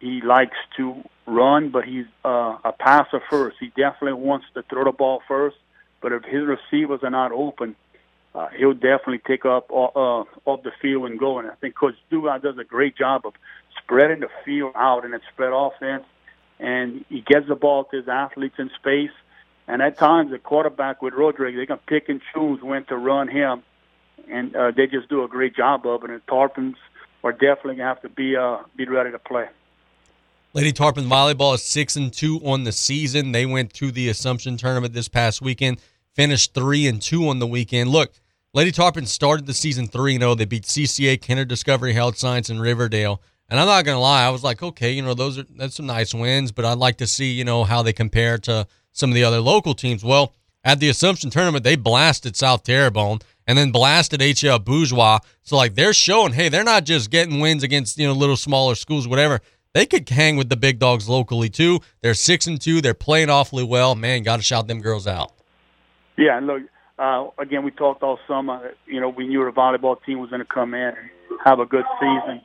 [0.01, 3.57] He likes to run, but he's uh, a passer first.
[3.61, 5.57] He definitely wants to throw the ball first.
[6.01, 7.75] But if his receivers are not open,
[8.39, 11.41] uh, he'll definitely take up uh, uh, off the field and go.
[11.41, 13.35] And I think Coach Dugas does a great job of
[13.83, 16.05] spreading the field out in that spread offense,
[16.61, 19.11] and he gets the ball to his athletes in space.
[19.67, 23.27] And at times, the quarterback with Rodrigue, they can pick and choose when to run
[23.29, 23.65] him,
[24.31, 26.11] and uh, they just do a great job of it.
[26.11, 26.77] And Tarpons
[27.25, 29.47] are definitely gonna have to be uh, be ready to play.
[30.55, 33.33] Lady Tarpon volleyball is six and two on the season.
[33.33, 35.81] They went to the Assumption tournament this past weekend
[36.19, 37.91] finished three and two on the weekend.
[37.91, 38.13] Look,
[38.55, 40.35] Lady Tarpon started the season three and zero.
[40.35, 43.21] They beat CCA, Kenner Discovery Health Science, and Riverdale.
[43.51, 45.87] And I'm not gonna lie, I was like, okay, you know, those are that's some
[45.87, 49.15] nice wins, but I'd like to see, you know, how they compare to some of
[49.15, 50.03] the other local teams.
[50.03, 50.35] Well,
[50.65, 55.19] at the Assumption tournament, they blasted South Terrebonne and then blasted HL Bourgeois.
[55.43, 58.75] So like they're showing, hey, they're not just getting wins against you know little smaller
[58.75, 59.41] schools, whatever.
[59.75, 61.81] They could hang with the big dogs locally too.
[62.01, 62.81] They're six and two.
[62.81, 63.95] They're playing awfully well.
[63.95, 65.33] Man, got to shout them girls out.
[66.17, 66.63] Yeah, and look,
[66.99, 68.73] uh, again, we talked all summer.
[68.87, 70.81] You know, we knew the volleyball team was going to come in.
[70.81, 71.11] And
[71.45, 72.41] have a good season.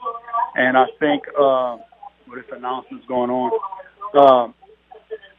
[0.55, 1.77] And I think uh,
[2.27, 3.51] with this announcements going on,
[4.13, 4.51] uh,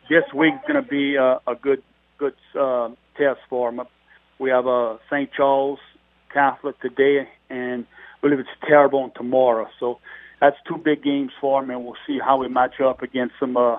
[0.09, 1.83] this week's going to be a, a good
[2.19, 3.87] good uh, test for them.
[4.39, 5.31] We have uh, St.
[5.33, 5.79] Charles
[6.33, 9.69] Catholic today, and I believe it's Terrebonne tomorrow.
[9.81, 10.01] So
[10.41, 13.57] that's two big games for them, and we'll see how we match up against some
[13.57, 13.77] uh,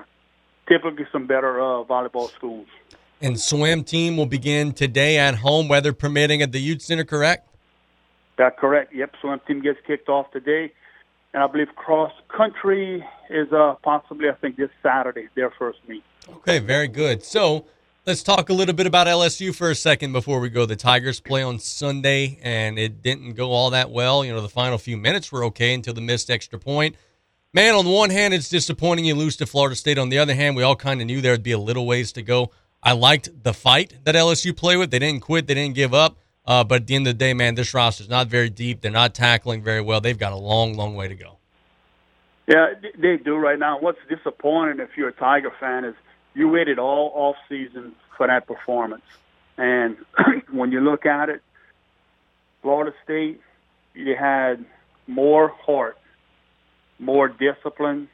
[0.67, 2.67] typically some better uh, volleyball schools.
[3.25, 7.03] And swim team will begin today at home, weather permitting, at the Youth Center.
[7.03, 7.49] Correct?
[8.37, 8.93] That correct.
[8.93, 10.71] Yep, swim team gets kicked off today,
[11.33, 16.03] and I believe cross country is uh, possibly I think this Saturday their first meet.
[16.29, 17.23] Okay, very good.
[17.23, 17.65] So
[18.05, 20.67] let's talk a little bit about LSU for a second before we go.
[20.67, 24.23] The Tigers play on Sunday, and it didn't go all that well.
[24.23, 26.95] You know, the final few minutes were okay until the missed extra point.
[27.55, 29.97] Man, on the one hand, it's disappointing you lose to Florida State.
[29.97, 32.21] On the other hand, we all kind of knew there'd be a little ways to
[32.21, 32.51] go.
[32.85, 34.91] I liked the fight that LSU played with.
[34.91, 36.17] They didn't quit, they didn't give up.
[36.45, 38.81] Uh, but at the end of the day, man, this roster's not very deep.
[38.81, 39.99] They're not tackling very well.
[39.99, 41.39] They've got a long, long way to go.
[42.47, 43.79] Yeah, they do right now.
[43.79, 45.95] What's disappointing if you're a Tiger fan is
[46.35, 49.01] you waited all off season for that performance.
[49.57, 49.97] And
[50.51, 51.41] when you look at it,
[52.61, 53.41] Florida State,
[53.95, 54.63] you had
[55.07, 55.97] more heart,
[56.99, 58.09] more discipline,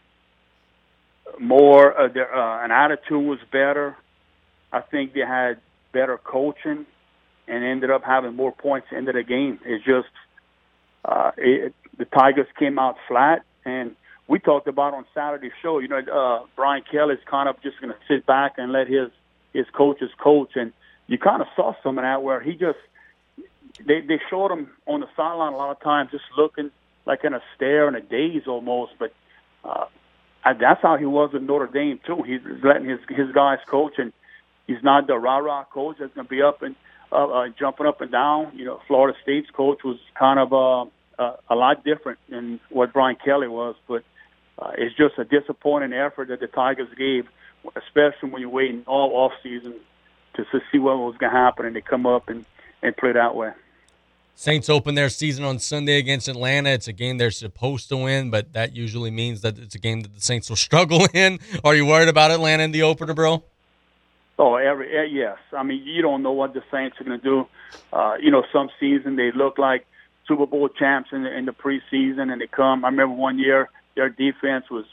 [1.40, 3.98] more uh, their, uh, an attitude was better.
[4.72, 5.60] I think they had
[5.92, 6.86] better coaching
[7.48, 9.60] and ended up having more points into the game.
[9.66, 10.08] It's just
[11.04, 13.96] uh, it, the Tigers came out flat, and
[14.28, 15.80] we talked about on Saturday's show.
[15.80, 19.10] You know, uh, Brian Kelly's kind of just going to sit back and let his
[19.54, 20.72] his coaches coach, and
[21.08, 22.80] you kind of saw some of that where he just
[23.86, 26.72] they they showed him on the sideline a lot of times just looking
[27.06, 29.14] like in a stare and a daze almost, but
[29.66, 29.86] uh,
[30.46, 32.24] that's how he was at Notre Dame too.
[32.24, 34.14] He's letting his his guys coach, and
[34.74, 36.76] he's not the rah rah coach that's going to be up and
[37.12, 38.52] uh, uh, jumping up and down.
[38.56, 42.94] You know, Florida State's coach was kind of uh, uh, a lot different than what
[42.94, 44.04] Brian Kelly was, but
[44.60, 47.28] uh, it's just a disappointing effort that the Tigers gave,
[47.76, 49.76] especially when you're waiting all off season
[50.36, 52.46] to, to see what was going to happen, and they come up and
[52.84, 53.52] and play that way.
[54.34, 56.70] Saints open their season on Sunday against Atlanta.
[56.70, 60.02] It's a game they're supposed to win, but that usually means that it's a game
[60.02, 61.40] that the Saints will struggle in.
[61.64, 63.44] Are you worried about Atlanta in the opener, bro?
[64.40, 65.38] Oh, every eh, yes.
[65.56, 67.46] I mean, you don't know what the Saints are going to do.
[67.94, 69.86] Uh, you know, some season they look like
[70.28, 72.86] Super Bowl champs in the, in the preseason, and they come.
[72.86, 74.86] I remember one year their defense was,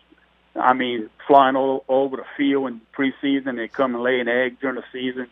[0.56, 3.56] I mean, flying all over the field in preseason.
[3.56, 5.28] They come and lay an egg during the season.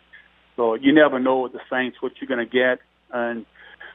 [0.55, 2.79] So you never know with the Saints what you're going to get,
[3.13, 3.45] and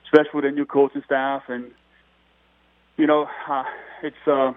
[0.06, 1.44] especially with a new coaching staff.
[1.48, 1.72] And
[2.98, 3.64] you know, uh,
[4.04, 4.54] it's uh,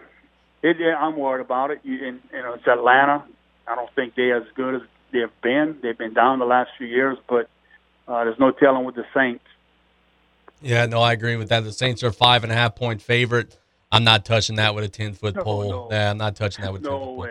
[0.63, 1.81] it, yeah, I'm worried about it.
[1.83, 3.25] You, and, you know, it's Atlanta.
[3.67, 4.83] I don't think they're as good as
[5.15, 5.79] they've been.
[5.83, 7.49] They've been down the last few years, but
[8.07, 9.45] uh, there's no telling with the Saints.
[10.61, 11.65] Yeah, no, I agree with that.
[11.65, 13.57] The Saints are five and a half point favorite.
[13.91, 15.69] I'm not touching that with a 10 foot pole.
[15.69, 15.89] No.
[15.91, 17.29] Yeah, I'm not touching that with a 10 no foot way.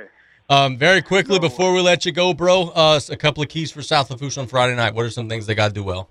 [0.49, 0.57] pole.
[0.57, 3.71] Um, very quickly no before we let you go, bro, uh, a couple of keys
[3.71, 4.93] for South Lafourche on Friday night.
[4.93, 6.09] What are some things they got to do well?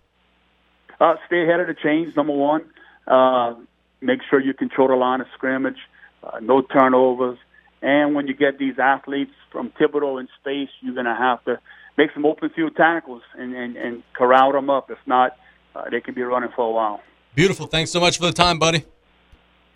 [1.01, 2.65] Uh, stay ahead of the chains, number one.
[3.07, 3.55] Uh,
[4.01, 5.79] make sure you control the line of scrimmage,
[6.23, 7.39] uh, no turnovers.
[7.83, 11.59] And when you get these athletes from Thibodaux in space, you're going to have to
[11.99, 14.91] make some open field tackles and, and, and corral them up.
[14.91, 15.37] If not,
[15.75, 17.01] uh, they can be running for a while.
[17.35, 17.67] Beautiful.
[17.67, 18.85] Thanks so much for the time, buddy.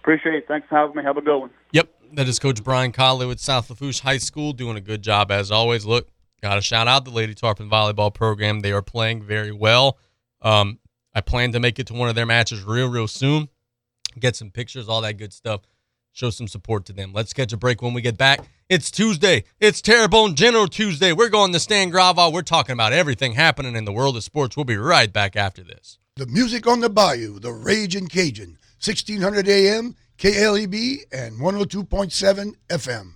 [0.01, 0.45] Appreciate it.
[0.47, 1.03] Thanks for having me.
[1.03, 1.51] Have a good one.
[1.73, 1.89] Yep.
[2.13, 5.51] That is Coach Brian Callais with South Lafourche High School doing a good job as
[5.51, 5.85] always.
[5.85, 6.09] Look,
[6.41, 8.61] got to shout out the Lady Tarpon volleyball program.
[8.61, 9.99] They are playing very well.
[10.43, 10.79] Um,
[11.13, 13.49] I plan to make it to one of their matches real, real soon.
[14.19, 15.63] Get some pictures, all that good stuff.
[16.17, 17.13] Show some support to them.
[17.13, 18.41] Let's catch a break when we get back.
[18.71, 19.45] It's Tuesday.
[19.61, 21.13] It's Terrebonne General Tuesday.
[21.13, 22.33] We're going to Stan Gravois.
[22.33, 24.57] We're talking about everything happening in the world of sports.
[24.57, 25.99] We'll be right back after this.
[26.17, 33.16] The music on the bayou, the Raging Cajun 1600 AM, KLEB, and 102.7 FM.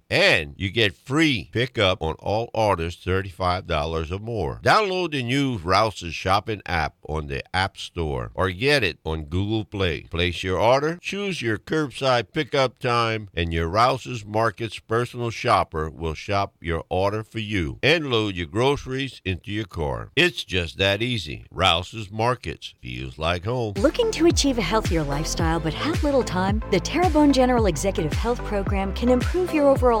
[0.11, 4.59] And you get free pickup on all orders $35 or more.
[4.61, 9.63] Download the new Rouse's shopping app on the App Store or get it on Google
[9.63, 10.01] Play.
[10.01, 16.13] Place your order, choose your curbside pickup time, and your Rouse's Markets personal shopper will
[16.13, 20.11] shop your order for you and load your groceries into your car.
[20.17, 21.45] It's just that easy.
[21.49, 23.75] Rouse's Markets feels like home.
[23.77, 26.61] Looking to achieve a healthier lifestyle but have little time?
[26.69, 30.00] The Terrebonne General Executive Health Program can improve your overall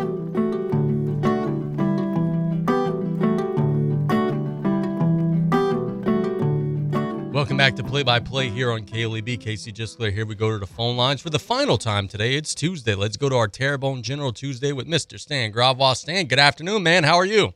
[7.31, 9.39] Welcome back to Play by Play here on KLEB.
[9.39, 10.25] Casey Gisler here.
[10.25, 12.35] We go to the phone lines for the final time today.
[12.35, 12.93] It's Tuesday.
[12.93, 15.17] Let's go to our Terrebonne General Tuesday with Mr.
[15.17, 15.93] Stan Gravois.
[15.93, 17.05] Stan, good afternoon, man.
[17.05, 17.53] How are you?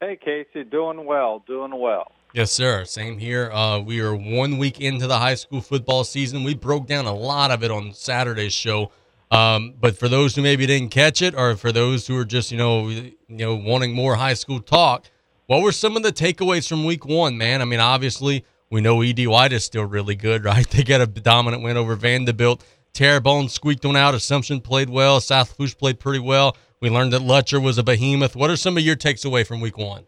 [0.00, 0.64] Hey, Casey.
[0.64, 1.44] Doing well.
[1.46, 2.10] Doing well.
[2.32, 2.84] Yes, sir.
[2.84, 3.48] Same here.
[3.52, 6.42] Uh, we are one week into the high school football season.
[6.42, 8.90] We broke down a lot of it on Saturday's show.
[9.30, 12.50] Um, but for those who maybe didn't catch it, or for those who are just
[12.50, 15.04] you know you know wanting more high school talk,
[15.46, 17.62] what were some of the takeaways from week one, man?
[17.62, 19.26] I mean, obviously we know E.D.
[19.26, 20.68] White is still really good, right?
[20.68, 22.60] They get a dominant win over Vandebilt.
[22.92, 24.14] Terrebonne squeaked one out.
[24.14, 25.20] Assumption played well.
[25.20, 26.56] South Lafourche played pretty well.
[26.80, 28.36] We learned that Lutcher was a behemoth.
[28.36, 30.06] What are some of your takes away from week one?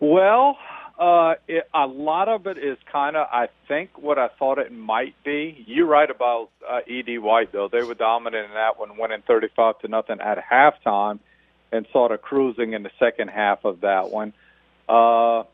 [0.00, 0.58] Well,
[0.98, 4.72] uh, it, a lot of it is kind of, I think, what I thought it
[4.72, 5.64] might be.
[5.66, 7.68] You're right about uh, Ed White, though.
[7.68, 11.20] They were dominant in that one, winning 35 to nothing at halftime,
[11.72, 14.32] and sort of cruising in the second half of that one.
[14.88, 15.44] Uh,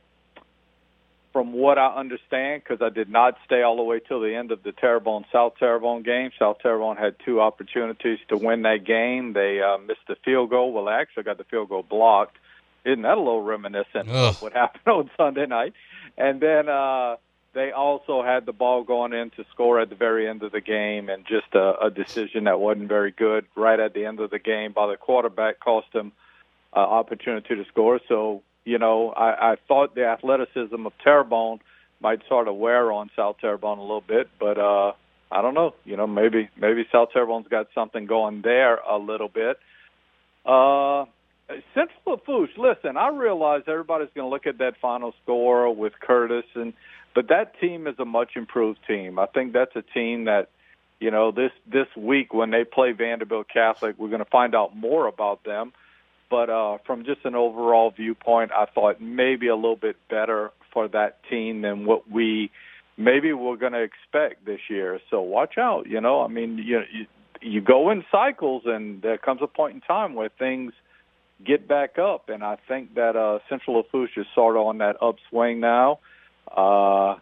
[1.32, 4.50] from what I understand, because I did not stay all the way till the end
[4.50, 6.30] of the Terrebonne South Terrebonne game.
[6.38, 9.32] South Terrebonne had two opportunities to win that game.
[9.32, 10.72] They uh, missed the field goal.
[10.72, 12.36] Well, they actually got the field goal blocked.
[12.84, 14.14] Isn't that a little reminiscent Ugh.
[14.14, 15.74] of what happened on Sunday night?
[16.18, 17.16] And then uh,
[17.52, 20.60] they also had the ball going in to score at the very end of the
[20.60, 24.30] game, and just a, a decision that wasn't very good right at the end of
[24.30, 26.12] the game by the quarterback cost them
[26.74, 28.00] uh, opportunity to score.
[28.08, 31.58] So you know, I, I thought the athleticism of Terrebonne
[32.00, 34.92] might sort of wear on South Terrebonne a little bit, but uh,
[35.28, 35.74] I don't know.
[35.84, 39.58] You know, maybe maybe South Terrebonne's got something going there a little bit.
[40.46, 41.06] Uh,
[41.74, 46.44] Central Lafourche, listen, I realize everybody's going to look at that final score with Curtis,
[46.54, 46.72] and
[47.12, 49.18] but that team is a much improved team.
[49.18, 50.48] I think that's a team that,
[51.00, 54.76] you know, this this week when they play Vandebilt Catholic, we're going to find out
[54.76, 55.72] more about them.
[56.30, 60.86] But uh, from just an overall viewpoint, I thought maybe a little bit better for
[60.88, 62.50] that team than what we
[62.96, 65.00] maybe we're going to expect this year.
[65.10, 65.86] So watch out.
[65.88, 67.06] You know, I mean, you you,
[67.40, 70.72] you go in cycles, and there comes a point in time where things
[71.44, 72.28] get back up.
[72.28, 75.98] And I think that uh, Central Lafourche is sort of on that upswing now.
[76.54, 77.16] Uh,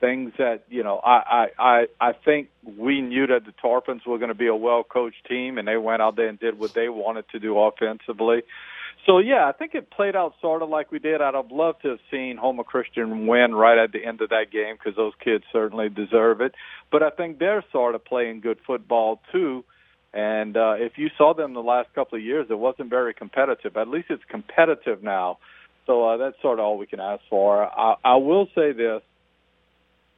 [0.00, 4.28] things that you know, I, I I think we knew that the Tarpons were going
[4.28, 6.88] to be a well coached team, and they went out there and did what they
[6.88, 8.42] wanted to do offensively.
[9.06, 11.20] So yeah, I think it played out sort of like we did.
[11.22, 14.50] I'd have loved to have seen Houma Christian win right at the end of that
[14.52, 16.54] game because those kids certainly deserve it.
[16.92, 19.64] But I think they're sort of playing good football too.
[20.12, 23.76] And uh, if you saw them the last couple of years, it wasn't very competitive.
[23.76, 25.38] At least it's competitive now.
[25.86, 27.64] So uh, that's sort of all we can ask for.
[27.64, 29.02] I, I will say this: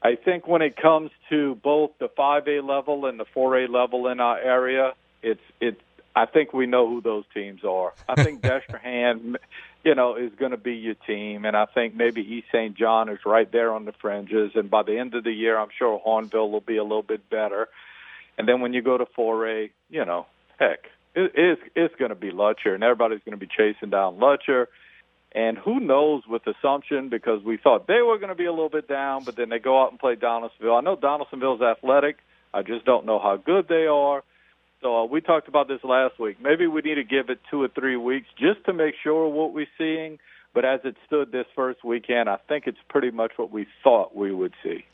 [0.02, 4.20] I think when it comes to both the 5A level and the 4A level in
[4.20, 5.80] our area, it's it.
[6.14, 7.94] I think we know who those teams are.
[8.08, 9.36] I think Destrehan,
[9.84, 12.76] you know, is going to be your team, and I think maybe East St.
[12.76, 14.52] John is right there on the fringes.
[14.56, 17.30] And by the end of the year, I'm sure Hahnville will be a little bit
[17.30, 17.68] better.
[18.36, 20.26] And then when you go to 4A, you know,
[20.58, 24.16] heck, it, it's it's going to be Lutcher, and everybody's going to be chasing down
[24.16, 24.66] Lutcher.
[25.34, 28.68] And who knows with Assumption because we thought they were going to be a little
[28.68, 30.76] bit down, but then they go out and play Donaldsonville.
[30.76, 32.18] I know Donaldsonville's athletic.
[32.52, 34.22] I just don't know how good they are.
[34.82, 36.36] So uh, we talked about this last week.
[36.42, 39.54] Maybe we need to give it two or three weeks just to make sure what
[39.54, 40.18] we're seeing.
[40.54, 44.14] But as it stood this first weekend, I think it's pretty much what we thought
[44.14, 44.84] we would see.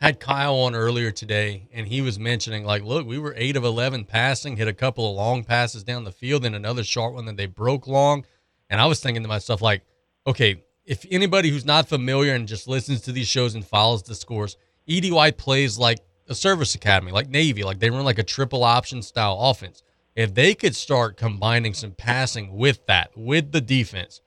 [0.00, 3.64] Had Kyle on earlier today, and he was mentioning like, look, we were eight of
[3.64, 7.26] eleven passing, hit a couple of long passes down the field, and another short one
[7.26, 8.24] that they broke long.
[8.70, 9.82] And I was thinking to myself, like,
[10.26, 14.14] okay, if anybody who's not familiar and just listens to these shows and follows the
[14.14, 14.56] scores,
[14.86, 15.12] E.D.
[15.12, 15.98] White plays like
[16.28, 19.82] a service academy, like Navy, like they run like a triple option style offense.
[20.14, 24.20] If they could start combining some passing with that, with the defense,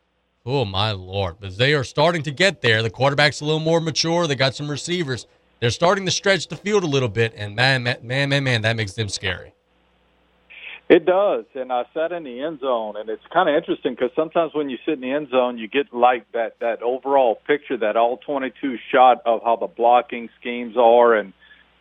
[0.46, 1.40] oh my lord!
[1.40, 2.82] Because they are starting to get there.
[2.82, 4.28] The quarterback's a little more mature.
[4.28, 5.28] They got some receivers.
[5.60, 8.62] They're starting to stretch the field a little bit, and man, man, man, man, man
[8.62, 9.55] that makes them scary.
[10.88, 14.12] It does, and I sat in the end zone, and it's kind of interesting because
[14.16, 17.78] sometimes when you sit in the end zone, you get like that that overall picture,
[17.78, 21.34] that all 22 shot of how the blocking schemes are and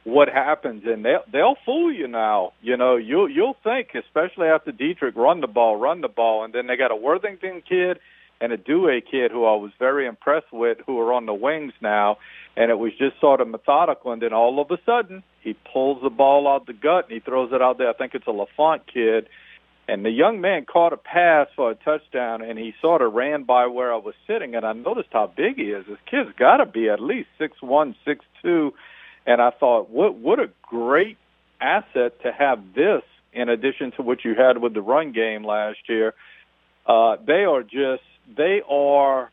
[0.05, 2.55] what happens, and they'll they'll fool you now.
[2.63, 6.55] You know, you'll you'll think, especially after Dietrich, run the ball, run the ball, and
[6.55, 7.99] then they got a Worthington kid
[8.41, 11.73] and a Dewey kid who I was very impressed with, who are on the wings
[11.81, 12.19] now,
[12.57, 14.13] and it was just sort of methodical.
[14.13, 17.21] And then all of a sudden, he pulls the ball out the gut and he
[17.21, 17.89] throws it out there.
[17.89, 19.29] I think it's a Lafont kid.
[19.87, 23.43] And the young man caught a pass for a touchdown, and he sort of ran
[23.43, 25.85] by where I was sitting, and I noticed how big he is.
[25.87, 28.73] This kid's got to be at least six one, six two,
[29.27, 31.19] and I thought, what what a great
[31.61, 33.03] asset to have this
[33.35, 36.15] in addition to what you had with the run game last year.
[36.87, 38.03] Uh, they are just
[38.37, 39.31] they are,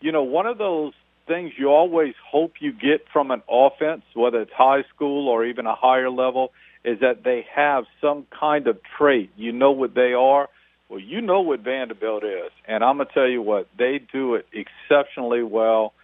[0.00, 0.92] you know, one of those
[1.26, 5.66] things you always hope you get from an offense, whether it's high school or even
[5.66, 6.52] a higher level,
[6.84, 9.30] is that they have some kind of trait.
[9.36, 10.48] You know what they are.
[10.88, 14.46] Well, you know what Vandebilt is, and I'm gonna tell you what they do it
[14.52, 15.94] exceptionally well.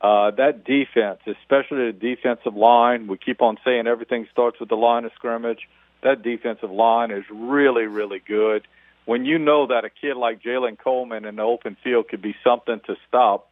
[0.00, 4.76] Uh, that defense, especially the defensive line, we keep on saying everything starts with the
[4.76, 5.68] line of scrimmage.
[6.02, 8.66] That defensive line is really, really good.
[9.08, 12.36] When you know that a kid like Jalen Coleman in the open field could be
[12.44, 13.48] something to stop,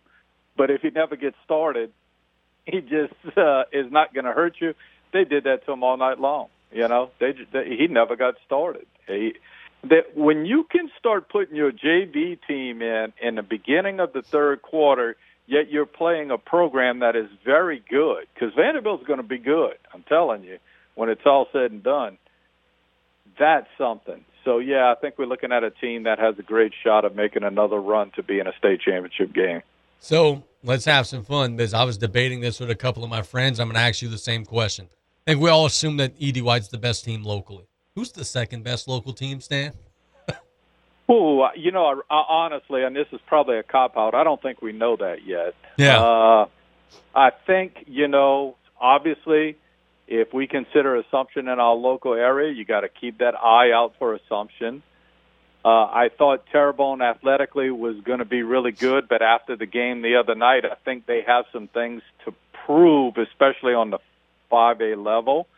[0.54, 1.94] but if he never gets started,
[2.66, 4.74] he just uh, is not going to hurt you.
[5.14, 6.48] They did that to him all night long.
[6.70, 8.84] You know, they, they he never got started.
[9.06, 9.36] He,
[9.84, 14.20] that when you can start putting your JV team in in the beginning of the
[14.20, 19.26] third quarter, yet you're playing a program that is very good because Vandebilt's going to
[19.26, 19.78] be good.
[19.94, 20.58] I'm telling you,
[20.96, 22.18] when it's all said and done,
[23.38, 24.22] that's something.
[24.46, 27.16] So yeah, I think we're looking at a team that has a great shot of
[27.16, 29.60] making another run to be in a state championship game.
[29.98, 33.22] So let's have some fun because I was debating this with a couple of my
[33.22, 33.58] friends.
[33.58, 34.88] I'm going to ask you the same question.
[35.26, 36.42] I think we all assume that E.D.
[36.42, 37.66] White's the best team locally.
[37.96, 39.72] Who's the second best local team, Stan?
[41.08, 44.16] Oh, you know, I, honestly, and this is probably a cop out.
[44.16, 45.54] I don't think we know that yet.
[45.76, 46.02] Yeah.
[46.02, 46.46] Uh,
[47.14, 49.56] I think you know, obviously,
[50.06, 53.94] if we consider Assumption in our local area, you got to keep that eye out
[53.98, 54.82] for Assumption.
[55.64, 60.00] Uh, I thought Terrebonne athletically was going to be really good, but after the game
[60.00, 62.32] the other night, I think they have some things to
[62.64, 63.98] prove, especially on the
[64.50, 65.48] 5A level.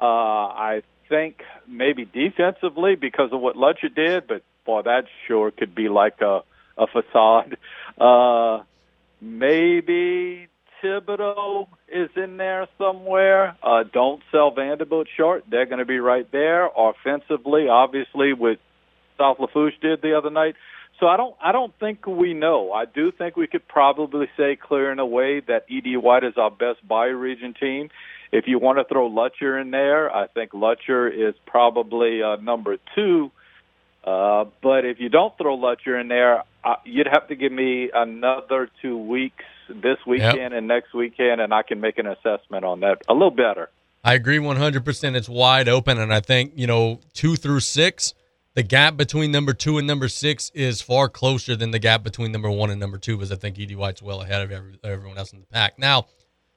[0.00, 5.74] Uh, I think maybe defensively because of what Lutcher did, but boy, that sure could
[5.74, 6.42] be like a,
[6.78, 7.56] a facade.
[7.98, 8.62] Uh,
[9.20, 10.48] maybe
[10.84, 13.56] Thibodaux is in there somewhere.
[13.62, 15.44] Uh, don't sell Vandebilt short.
[15.50, 16.68] They're going to be right there.
[16.76, 18.58] Offensively, obviously, with
[19.18, 20.54] South Lafourche did the other night.
[21.00, 22.72] So I don't I don't think we know.
[22.72, 25.96] I do think we could probably say clear and away that E.D.
[25.96, 27.88] White is our best Bayou Region team.
[28.30, 32.76] If you want to throw Lutcher in there, I think Lutcher is probably uh, number
[32.94, 33.30] two.
[34.04, 37.90] Uh, but if you don't throw Lutcher in there, uh, you'd have to give me
[37.92, 40.52] another two weeks this weekend yep.
[40.52, 43.70] and next weekend, and I can make an assessment on that a little better.
[44.02, 45.16] I agree 100%.
[45.16, 48.14] It's wide open, and I think, you know, two through six–
[48.54, 52.30] the gap between number two and number six is far closer than the gap between
[52.30, 53.74] number one and number two, because I think E.D.
[53.74, 55.76] White's well ahead of every, everyone else in the pack.
[55.76, 56.06] Now,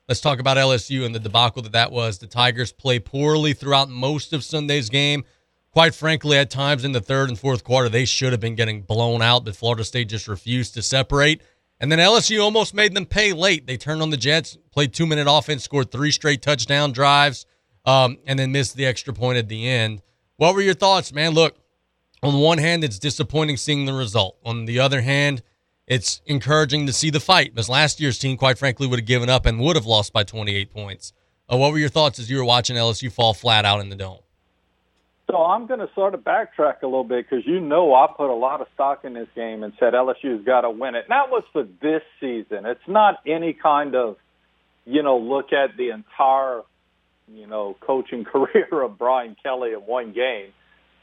[0.08, 2.20] let's talk about LSU and the debacle that that was.
[2.20, 5.26] The Tigers play poorly throughout most of Sunday's game.
[5.72, 8.84] Quite frankly, at times in the third and fourth quarter, they should have been getting
[8.84, 11.42] blown out, but Florida State just refused to separate.
[11.80, 13.68] And then LSU almost made them pay late.
[13.68, 17.46] They turned on the Jets, played two minute offense, scored three straight touchdown drives,
[17.86, 20.02] um, and then missed the extra point at the end.
[20.38, 21.34] What were your thoughts, man?
[21.34, 21.58] Look,
[22.24, 24.38] on one hand, it's disappointing seeing the result.
[24.44, 25.44] On the other hand,
[25.86, 29.30] it's encouraging to see the fight because last year's team, quite frankly, would have given
[29.30, 31.14] up and would have lost by 28 points.
[31.52, 33.96] Uh, what were your thoughts as you were watching LSU fall flat out in the
[33.96, 34.20] dome?
[35.30, 38.30] So I'm going to sort of backtrack a little bit because you know I put
[38.30, 41.06] a lot of stock in this game and said LSU's got to win it.
[41.10, 42.66] And that was for this season.
[42.66, 44.16] It's not any kind of,
[44.86, 46.62] you know, look at the entire,
[47.28, 50.54] you know, coaching career of Brian Kelly in one game.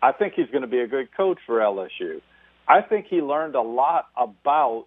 [0.00, 2.22] I think he's going to be a good coach for LSU.
[2.66, 4.86] I think he learned a lot about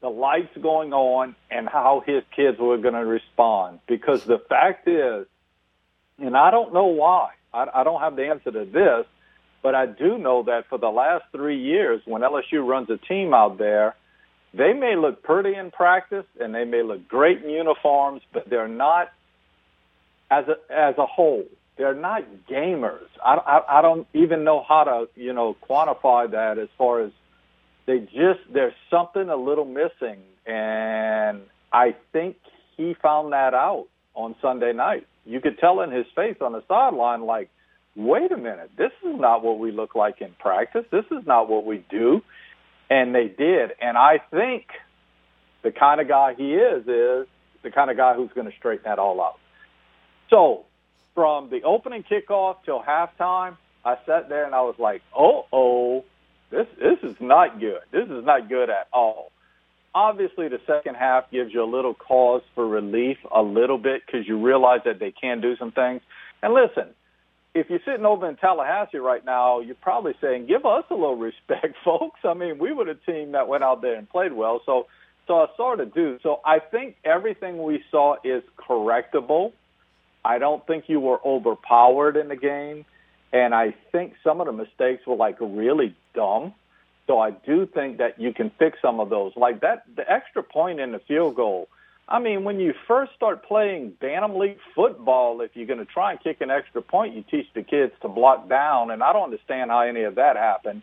[0.00, 3.80] the lights going on and how his kids were going to respond.
[3.86, 5.26] Because the fact is,
[6.18, 9.06] and I don't know why, I, I don't have the answer to this,
[9.62, 13.34] but I do know that for the last three years, when LSU runs a team
[13.34, 13.94] out there,
[14.52, 18.68] they may look pretty in practice and they may look great in uniforms, but they're
[18.68, 19.10] not
[20.30, 21.44] as a as a whole.
[21.76, 23.06] They're not gamers.
[23.24, 27.12] I, I, I don't even know how to you know quantify that as far as
[27.86, 32.36] they just there's something a little missing, and I think
[32.76, 35.06] he found that out on Sunday night.
[35.24, 37.50] You could tell in his face on the sideline, like,
[37.94, 40.84] wait a minute, this is not what we look like in practice.
[40.90, 42.22] This is not what we do.
[42.88, 43.72] And they did.
[43.80, 44.66] And I think
[45.62, 47.26] the kind of guy he is is
[47.62, 49.38] the kind of guy who's going to straighten that all out.
[50.30, 50.64] So
[51.14, 56.04] from the opening kickoff till halftime, I sat there and I was like, oh, oh,
[56.50, 57.80] this this is not good.
[57.92, 59.30] This is not good at all.
[59.94, 64.26] Obviously, the second half gives you a little cause for relief, a little bit, because
[64.26, 66.00] you realize that they can do some things.
[66.42, 66.94] And listen,
[67.54, 71.16] if you're sitting over in Tallahassee right now, you're probably saying, "Give us a little
[71.16, 74.60] respect, folks." I mean, we were the team that went out there and played well,
[74.64, 74.86] so
[75.26, 76.18] so I sort of do.
[76.22, 79.52] So I think everything we saw is correctable.
[80.24, 82.84] I don't think you were overpowered in the game,
[83.32, 86.54] and I think some of the mistakes were like really dumb.
[87.06, 90.42] So I do think that you can fix some of those, like that the extra
[90.42, 91.68] point in the field goal.
[92.08, 96.12] I mean, when you first start playing Bantam League football, if you're going to try
[96.12, 99.24] and kick an extra point, you teach the kids to block down, and I don't
[99.24, 100.82] understand how any of that happened.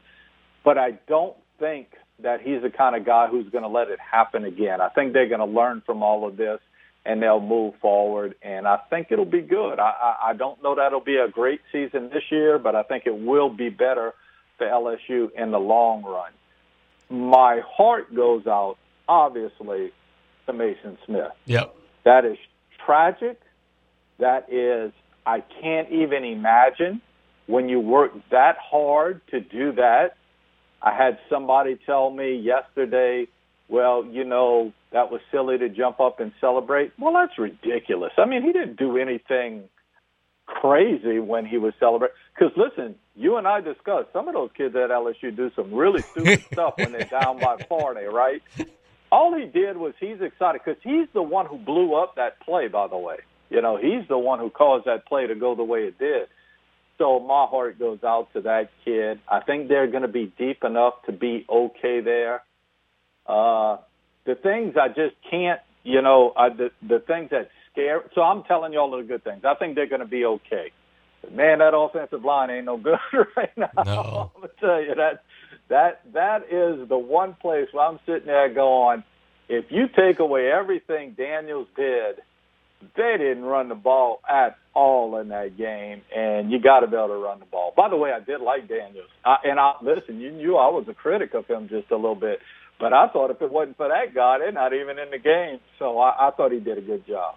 [0.63, 1.89] But I don't think
[2.19, 4.79] that he's the kind of guy who's going to let it happen again.
[4.79, 6.59] I think they're going to learn from all of this
[7.05, 9.79] and they'll move forward, and I think it'll be good.
[9.79, 12.83] I, I, I don't know that it'll be a great season this year, but I
[12.83, 14.13] think it will be better
[14.57, 16.31] for LSU in the long run.
[17.09, 18.77] My heart goes out,
[19.07, 19.91] obviously,
[20.45, 21.31] to Maason Smith.
[21.45, 21.75] Yep.
[22.03, 22.37] That is
[22.85, 23.39] tragic.
[24.19, 24.91] That is,
[25.25, 27.01] I can't even imagine
[27.45, 30.17] when you work that hard to do that.
[30.81, 33.27] I had somebody tell me yesterday,
[33.69, 36.93] well, you know, that was silly to jump up and celebrate.
[36.99, 38.13] Well, that's ridiculous.
[38.17, 39.69] I mean, he didn't do anything
[40.47, 42.15] crazy when he was celebrating.
[42.33, 46.01] Because listen, you and I discussed some of those kids at LSU do some really
[46.01, 48.41] stupid stuff when they're down by 40, right?
[49.11, 52.67] All he did was he's excited because he's the one who blew up that play.
[52.67, 53.17] By the way,
[53.49, 56.27] you know he's the one who caused that play to go the way it did.
[56.97, 59.19] So my heart goes out to that kid.
[59.29, 62.41] I think they're going to be deep enough to be okay there.
[63.27, 63.77] Uh,
[64.25, 68.03] the things I just can't, you know, I, the the things that scare.
[68.15, 69.43] So I'm telling you all the good things.
[69.45, 70.71] I think they're going to be okay.
[71.21, 72.97] But man, that offensive line ain't no good
[73.35, 73.69] right now.
[73.85, 74.31] No.
[74.35, 75.23] I'm gonna tell you that
[75.69, 79.03] that that is the one place where I'm sitting there going,
[79.49, 82.17] if you take away everything Daniels did,
[82.95, 86.95] they didn't run the ball at all in that game, and you got to be
[86.95, 87.73] able to run the ball.
[87.75, 90.19] By the way, I did like Daniels, I, and I listen.
[90.19, 92.39] You knew I was a critic of him just a little bit,
[92.79, 95.59] but I thought if it wasn't for that guy, they're not even in the game.
[95.79, 97.35] So I, I thought he did a good job.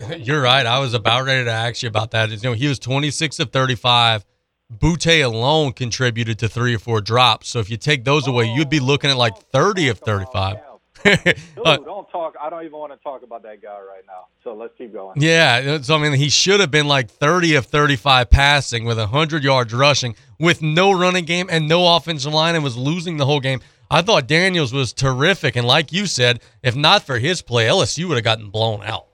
[0.18, 0.64] You're right.
[0.64, 2.30] I was about ready to ask you about that.
[2.30, 4.24] You know, he was 26 of 35.
[4.72, 7.48] Boutte alone contributed to three or four drops.
[7.48, 10.56] So if you take those away, you'd be oh, looking at like 30 of 35.
[10.56, 10.62] Ooh,
[11.64, 12.34] don't talk.
[12.40, 14.26] I don't even want to talk about that guy right now.
[14.44, 15.20] So let's keep going.
[15.20, 18.98] Yeah, uh, so I mean, he should have been like 30 of 35 passing with
[18.98, 23.26] 100 yards rushing with no running game and no offensive line and was losing the
[23.26, 23.60] whole game.
[23.90, 25.56] I thought Daniels was terrific.
[25.56, 29.06] And like you said, if not for his play, LSU would have gotten blown out.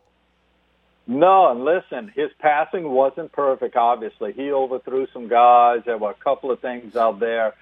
[1.06, 4.32] No, and listen, his passing wasn't perfect, obviously.
[4.32, 5.82] He overthrew some guys.
[5.86, 7.54] There were a couple of things out there.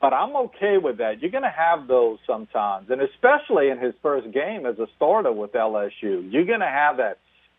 [0.00, 1.20] But I'm okay with that.
[1.20, 2.90] You're going to have those sometimes.
[2.90, 6.96] And especially in his first game as a starter with LSU, you're going to have
[6.96, 7.18] that.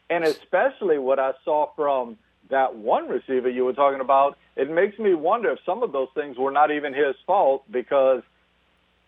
[0.09, 2.17] And especially what I saw from
[2.49, 6.09] that one receiver you were talking about, it makes me wonder if some of those
[6.15, 8.21] things were not even his fault because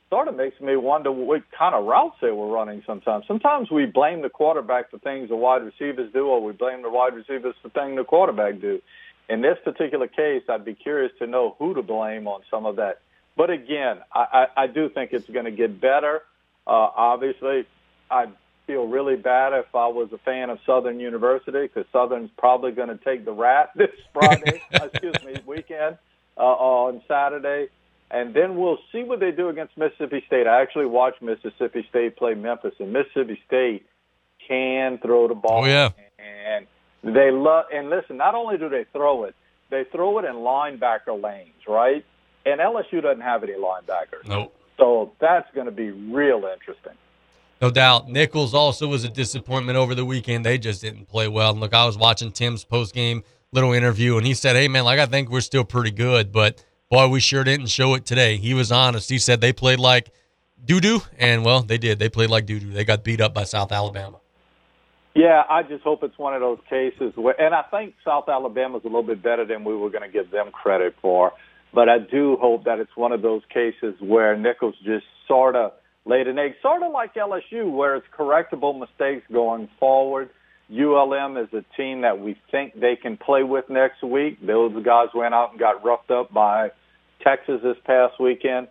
[0.10, 3.26] sort of makes me wonder what kind of routes they were running sometimes.
[3.28, 6.90] Sometimes we blame the quarterback for things the wide receivers do, or we blame the
[6.90, 8.82] wide receivers for things the quarterback do.
[9.30, 12.78] In this particular case, I'd be curious to know who to blame on some of
[12.78, 13.02] that.
[13.36, 16.22] But again, I, I, I do think it's going to get better.
[16.66, 17.68] Uh, obviously,
[18.10, 18.28] I
[18.66, 22.90] feel really bad if I was a fan of Southern University because Southern's probably going
[22.90, 25.98] to take the rat this Friday, excuse me, weekend
[26.38, 27.68] uh, on Saturday.
[28.10, 30.48] And then we'll see what they do against Mississippi State.
[30.48, 33.86] I actually watched Mississippi State play Memphis, and Mississippi State
[34.48, 35.64] can throw the ball.
[35.64, 36.68] Oh yeah, and
[37.04, 37.66] they love.
[37.74, 39.36] And listen, not only do they throw it,
[39.70, 42.06] they throw it in linebacker lanes, right?
[42.46, 44.28] And LSU doesn't have any linebackers.
[44.28, 44.56] Nope.
[44.78, 46.94] So that's going to be real interesting.
[47.62, 48.08] No doubt.
[48.08, 50.46] Nicholls also was a disappointment over the weekend.
[50.46, 51.52] They just didn't play well.
[51.52, 54.86] And look, I was watching Tim's post game little interview, and he said, "Hey man,
[54.86, 58.38] like I think we're still pretty good, but boy, we sure didn't show it today."
[58.38, 59.10] He was honest.
[59.10, 60.12] He said they played like
[60.64, 62.00] doo doo, and well, they did.
[62.00, 62.72] They played like doo doo.
[62.72, 64.20] They got beat up by South Alabama.
[65.16, 68.84] Yeah, I just hope it's one of those cases where, and I think South Alabama's
[68.84, 71.34] a little bit better than we were going to give them credit for.
[71.74, 75.74] But I do hope that it's one of those cases where Nicholls just sort of
[76.06, 80.30] laid an egg, sort of like LSU, where it's correctable mistakes going forward.
[80.70, 84.46] ULM is a team that we think they can play with next week.
[84.46, 86.72] Those guys went out and got roughed up by
[87.24, 88.68] Texas this past weekend.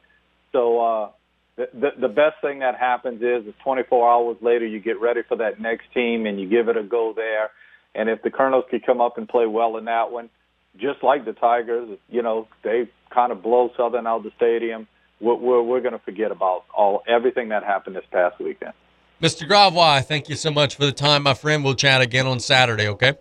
[0.52, 1.10] So uh,
[1.56, 5.22] the, the, the best thing that happens is, is 24 hours later you get ready
[5.26, 7.50] for that next team and you give it a go there.
[7.94, 10.28] And if the Colonels could come up and play well in that one,
[10.76, 14.86] just like the Tigers, you know, they kind of blow Southern out of the stadium.
[15.18, 18.74] We're, we're, we're going to forget about all everything that happened this past weekend.
[19.20, 19.48] Mr.
[19.48, 21.64] Gravois, thank you so much for the time, my friend.
[21.64, 23.14] We'll chat again on Saturday, okay?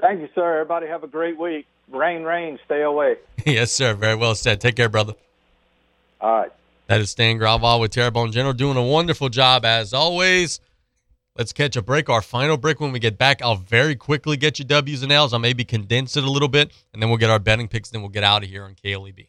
[0.00, 0.60] Thank you, sir.
[0.60, 1.66] Everybody have a great week.
[1.90, 3.16] Rain, rain, stay away.
[3.46, 3.92] yes, sir.
[3.94, 4.60] Very well said.
[4.60, 5.14] Take care, brother.
[6.20, 6.52] All right.
[6.86, 10.60] That is Stan Gravois with Terrebonne General doing a wonderful job as always.
[11.36, 12.08] Let's catch a break.
[12.08, 13.40] Our final break when we get back.
[13.42, 15.32] I'll very quickly get you W's and L's.
[15.32, 17.90] I'll maybe condense it a little bit, and then we'll get our betting picks.
[17.90, 19.28] Then we'll get out of here on KLEB.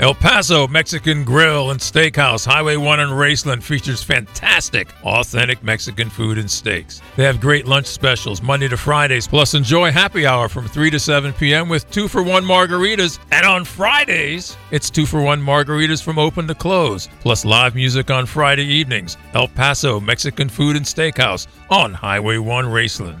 [0.00, 6.36] El Paso Mexican Grill and Steakhouse, Highway 1 in Raceland, features fantastic, authentic Mexican food
[6.36, 7.00] and steaks.
[7.14, 10.98] They have great lunch specials Monday to Fridays, plus enjoy happy hour from 3 to
[10.98, 11.68] 7 p.m.
[11.68, 13.20] with two for one margaritas.
[13.30, 18.10] And on Fridays, it's two for one margaritas from open to close, plus live music
[18.10, 19.16] on Friday evenings.
[19.32, 23.20] El Paso Mexican Food and Steakhouse on Highway 1 Raceland.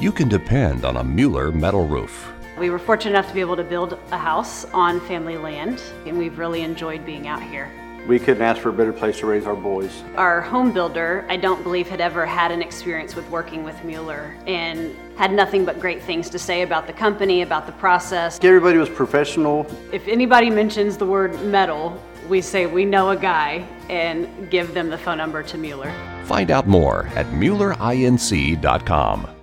[0.00, 2.30] You can depend on a Mueller metal roof.
[2.56, 6.16] We were fortunate enough to be able to build a house on family land, and
[6.16, 7.68] we've really enjoyed being out here.
[8.06, 10.04] We couldn't ask for a better place to raise our boys.
[10.14, 14.36] Our home builder, I don't believe, had ever had an experience with working with Mueller
[14.46, 18.38] and had nothing but great things to say about the company, about the process.
[18.40, 19.66] Everybody was professional.
[19.92, 24.90] If anybody mentions the word metal, we say we know a guy and give them
[24.90, 25.92] the phone number to Mueller.
[26.24, 29.37] Find out more at MuellerINC.com.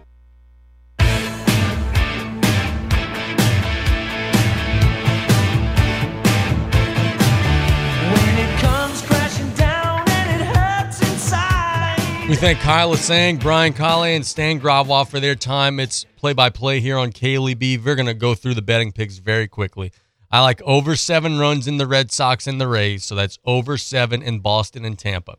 [12.28, 15.80] We thank Kyle Lasseigne, Brian Callais, and Stan Gravois for their time.
[15.80, 17.86] It's play by play here on KLEB.
[17.86, 19.92] We're going to go through the betting picks very quickly.
[20.32, 23.78] I like over seven runs in the Red Sox and the Rays, so that's over
[23.78, 25.36] seven in Boston and Tampa.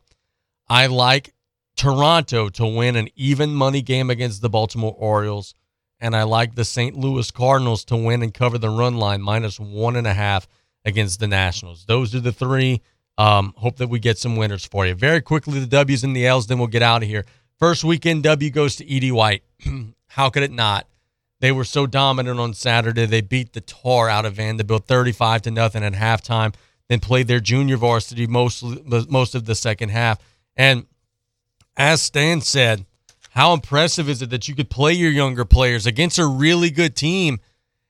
[0.69, 1.33] I like
[1.75, 5.53] Toronto to win an even money game against the Baltimore Orioles,
[5.99, 6.95] and I like the St.
[6.95, 10.47] Louis Cardinals to win and cover the run line minus one and a half
[10.85, 11.83] against the Nationals.
[11.85, 12.81] Those are the three.
[13.17, 14.93] Um, hope that we get some winners for you.
[14.93, 17.25] Very quickly, the W's and the L's, then we'll get out of here.
[17.57, 19.11] First weekend W goes to E.D.
[19.11, 19.43] White.
[20.09, 20.87] How could it not?
[21.39, 23.05] They were so dominant on Saturday.
[23.05, 26.53] They beat the tar out of Vandebilt 35 to nothing at halftime,
[26.87, 28.63] then played their junior varsity most,
[29.09, 30.19] most of the second half.
[30.55, 30.85] And
[31.75, 32.85] as Stan said,
[33.31, 36.95] how impressive is it that you could play your younger players against a really good
[36.95, 37.39] team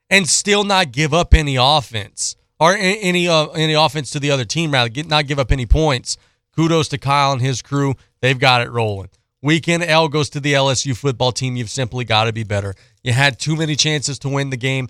[0.09, 2.35] and still not give up any offense?
[2.59, 5.65] Or any uh, any offense to the other team, rather get, not give up any
[5.65, 6.17] points.
[6.55, 9.09] Kudos to Kyle and his crew; they've got it rolling.
[9.41, 11.55] Weekend L goes to the LSU football team.
[11.55, 12.73] You've simply got to be better.
[13.03, 14.89] You had too many chances to win the game.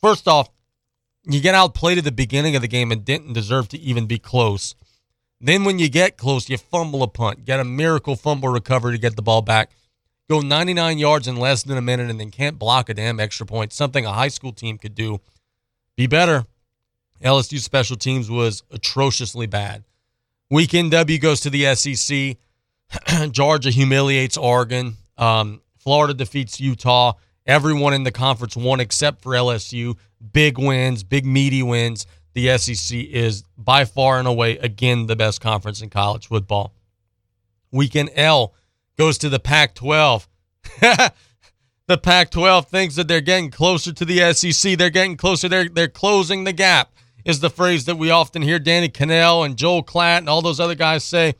[0.00, 0.50] First off,
[1.24, 4.18] you get outplayed at the beginning of the game and didn't deserve to even be
[4.18, 4.74] close.
[5.40, 8.98] Then when you get close, you fumble a punt, get a miracle fumble recovery to
[8.98, 9.70] get the ball back,
[10.28, 13.46] go 99 yards in less than a minute, and then can't block a damn extra
[13.46, 13.72] point.
[13.72, 15.20] Something a high school team could do.
[15.96, 16.46] Be better.
[17.22, 19.84] LSU special teams was atrociously bad.
[20.50, 22.36] Weekend W goes to the SEC.
[23.32, 24.96] Georgia humiliates Oregon.
[25.16, 27.14] Um, Florida defeats Utah.
[27.46, 29.96] Everyone in the conference won except for LSU.
[30.32, 32.06] Big wins, big meaty wins.
[32.34, 36.74] The SEC is by far and away, again, the best conference in college football.
[37.72, 38.54] Weekend L
[38.96, 40.28] goes to the Pac 12.
[41.86, 44.78] the Pac 12 thinks that they're getting closer to the SEC.
[44.78, 45.48] They're getting closer.
[45.48, 46.92] They're, they're closing the gap,
[47.28, 50.58] is the phrase that we often hear Danny Kanell and Joel Klatt and all those
[50.58, 51.34] other guys say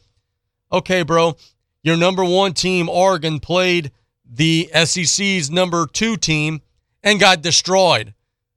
[0.70, 1.35] okay, bro,
[1.82, 3.90] your number one team, Oregon, played
[4.31, 6.60] the SEC's number two team
[7.02, 8.12] and got destroyed.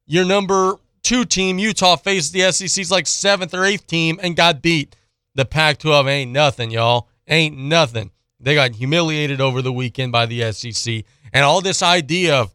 [0.06, 4.62] Your number two team, Utah, faced the SEC's like seventh or eighth team and got
[4.62, 4.98] beat.
[5.34, 7.08] The Pac 12 ain't nothing, y'all.
[7.30, 8.12] Ain't nothing.
[8.42, 11.06] They got humiliated over the weekend by the SEC.
[11.32, 12.54] And all this idea of,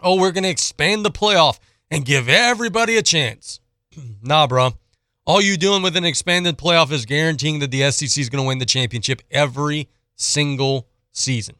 [0.00, 1.58] oh, we're going to expand the playoff
[1.90, 3.58] and give everybody a chance.
[4.22, 4.70] Nah, bro.
[5.26, 8.48] All you doing with an expanded playoff is guaranteeing that the SEC is going to
[8.48, 11.56] win the championship every single season.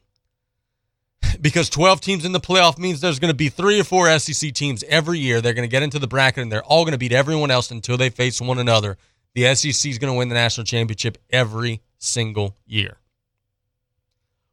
[1.41, 4.53] Because 12 teams in the playoff means there's going to be three or four SEC
[4.53, 5.39] teams every year.
[5.39, 7.69] They're going to get into the bracket and they're all going to beat everyone else
[7.71, 8.97] until they face one another.
[9.35, 12.97] The SEC is going to win the national championship every single year.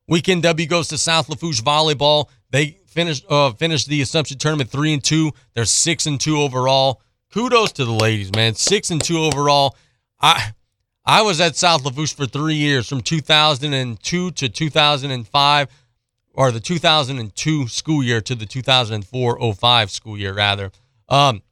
[0.07, 2.29] Weekend W goes to South Lafourche volleyball.
[2.51, 5.33] They finished uh, finished the Assumption tournament three and two.
[5.55, 7.01] They're six and two overall
[7.37, 8.55] kudos to the ladies, man.
[8.55, 9.77] Six and two overall.
[10.19, 10.55] I
[11.05, 15.69] I was at South Lafourche for three years, from 2002 to 2005,
[16.33, 20.73] or the 2002 school year to the 2004-05 school year, rather.
[21.11, 21.43] Um,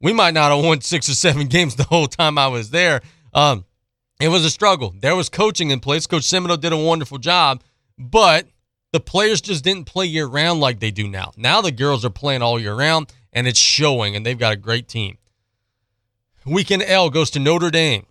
[0.00, 3.00] we might not have won six or seven games the whole time I was there.
[3.32, 3.64] Um,
[4.20, 4.92] it was a struggle.
[4.98, 6.08] There was coaching in place.
[6.08, 7.62] Coach Semino did a wonderful job,
[7.96, 8.48] but
[8.92, 11.30] the players just didn't play year round like they do now.
[11.36, 14.56] Now the girls are playing all year round and it's showing, and they've got a
[14.56, 15.18] great team.
[16.44, 18.06] Weekend L goes to Notre Dame.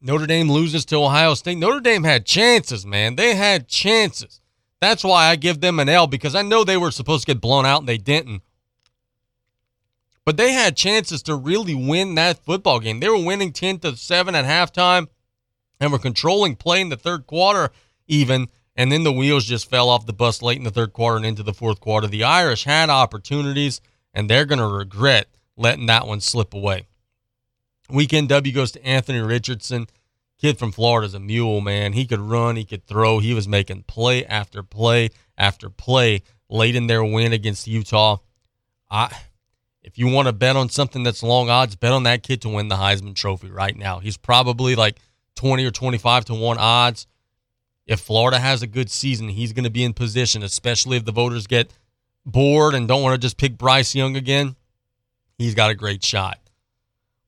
[0.00, 1.58] Notre Dame loses to Ohio State.
[1.58, 3.16] Notre Dame had chances, man.
[3.16, 4.40] They had chances.
[4.80, 7.40] That's why I give them an L because I know they were supposed to get
[7.40, 8.42] blown out and they didn't.
[10.24, 13.00] But they had chances to really win that football game.
[13.00, 15.08] They were winning 10 to 7 at halftime
[15.80, 17.70] and were controlling play in the third quarter,
[18.06, 18.48] even.
[18.76, 21.24] And then the wheels just fell off the bus late in the third quarter and
[21.24, 22.06] into the fourth quarter.
[22.06, 23.80] The Irish had opportunities
[24.16, 26.86] and they're going to regret letting that one slip away.
[27.90, 29.86] Weekend W goes to Anthony Richardson.
[30.40, 31.92] Kid from Florida is a mule, man.
[31.92, 33.20] He could run, he could throw.
[33.20, 38.18] He was making play after play after play late in their win against Utah.
[38.90, 39.14] I
[39.82, 42.48] if you want to bet on something that's long odds, bet on that kid to
[42.48, 44.00] win the Heisman Trophy right now.
[44.00, 44.98] He's probably like
[45.36, 47.06] 20 or 25 to 1 odds.
[47.86, 51.12] If Florida has a good season, he's going to be in position, especially if the
[51.12, 51.70] voters get
[52.26, 54.56] bored and don't want to just pick Bryce Young again,
[55.38, 56.38] he's got a great shot.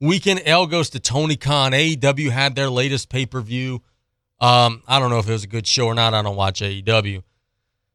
[0.01, 1.73] Weekend L goes to Tony Khan.
[1.73, 3.83] AEW had their latest pay per view.
[4.41, 6.15] Um, I don't know if it was a good show or not.
[6.15, 7.23] I don't watch AEW.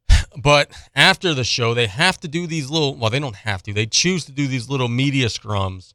[0.36, 3.72] But after the show, they have to do these little, well, they don't have to.
[3.72, 5.94] They choose to do these little media scrums.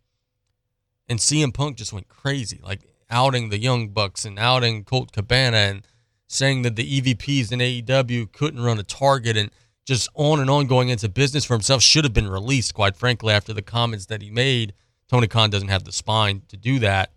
[1.09, 5.57] And CM Punk just went crazy, like outing the Young Bucks and outing Colt Cabana
[5.57, 5.87] and
[6.27, 9.35] saying that the EVPs in AEW couldn't run a target.
[9.35, 9.51] And
[9.85, 13.33] just on and on going into business for himself should have been released, quite frankly,
[13.33, 14.73] after the comments that he made.
[15.07, 17.11] Tony Khan doesn't have the spine to do that.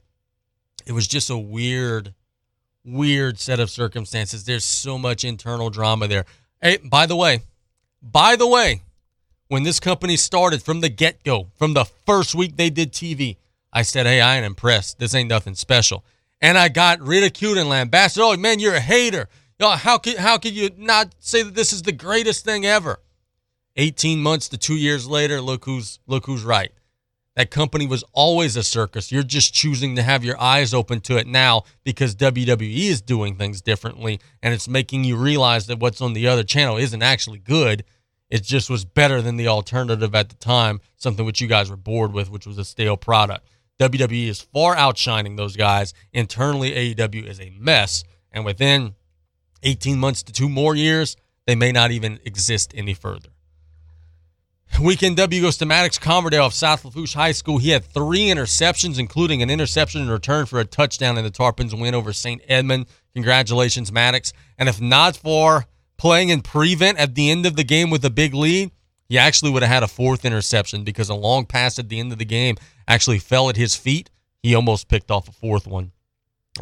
[0.86, 2.14] It was just a weird,
[2.84, 4.44] weird set of circumstances.
[4.44, 6.24] There's so much internal drama there.
[6.60, 7.42] Hey, by the way,
[8.00, 8.82] by the way,
[9.48, 13.36] when this company started from the get go, from the first week they did TV,
[13.72, 14.98] I said, hey, I ain't impressed.
[14.98, 16.04] This ain't nothing special.
[16.40, 18.22] And I got ridiculed and lambasted.
[18.22, 19.28] Oh, man, you're a hater.
[19.62, 23.00] Oh, how could how could you not say that this is the greatest thing ever?
[23.76, 26.72] 18 months to 2 years later, look who's look who's right.
[27.36, 29.10] That company was always a circus.
[29.10, 33.36] You're just choosing to have your eyes open to it now because WWE is doing
[33.36, 37.38] things differently and it's making you realize that what's on the other channel isn't actually
[37.38, 37.84] good.
[38.28, 41.76] It just was better than the alternative at the time, something which you guys were
[41.76, 43.48] bored with, which was a stale product.
[43.78, 45.94] WWE is far outshining those guys.
[46.12, 48.04] Internally, AEW is a mess.
[48.30, 48.94] And within
[49.62, 51.16] 18 months to two more years,
[51.46, 53.28] they may not even exist any further.
[54.80, 57.58] Weekend W goes to Maddox Converdale of South Lafourche High School.
[57.58, 61.78] He had three interceptions, including an interception in return for a touchdown in the Tarpons
[61.78, 62.42] win over St.
[62.48, 62.86] Edmund.
[63.14, 64.32] Congratulations, Maddox.
[64.58, 65.66] And if not for
[65.98, 68.70] playing in prevent at the end of the game with a big lead,
[69.08, 72.10] he actually would have had a fourth interception because a long pass at the end
[72.10, 72.56] of the game
[72.88, 74.10] actually fell at his feet.
[74.42, 75.92] He almost picked off a fourth one.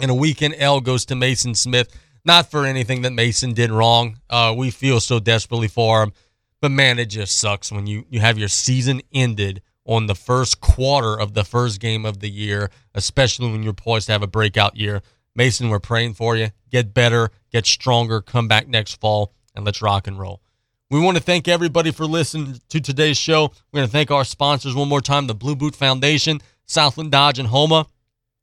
[0.01, 1.97] And a weekend L goes to Maason Smith.
[2.24, 4.18] Not for anything that Maason did wrong.
[4.28, 6.12] Uh, we feel so desperately for him.
[6.60, 10.60] But man, it just sucks when you, you have your season ended on the first
[10.60, 14.26] quarter of the first game of the year, especially when you're poised to have a
[14.26, 15.02] breakout year.
[15.38, 16.51] Maason, we're praying for you.
[16.70, 20.42] Get better, get stronger, come back next fall, and let's rock and roll.
[20.90, 23.52] We want to thank everybody for listening to today's show.
[23.72, 27.38] We're going to thank our sponsors one more time the Blue Boot Foundation, Southland Dodge
[27.38, 27.86] and Houma,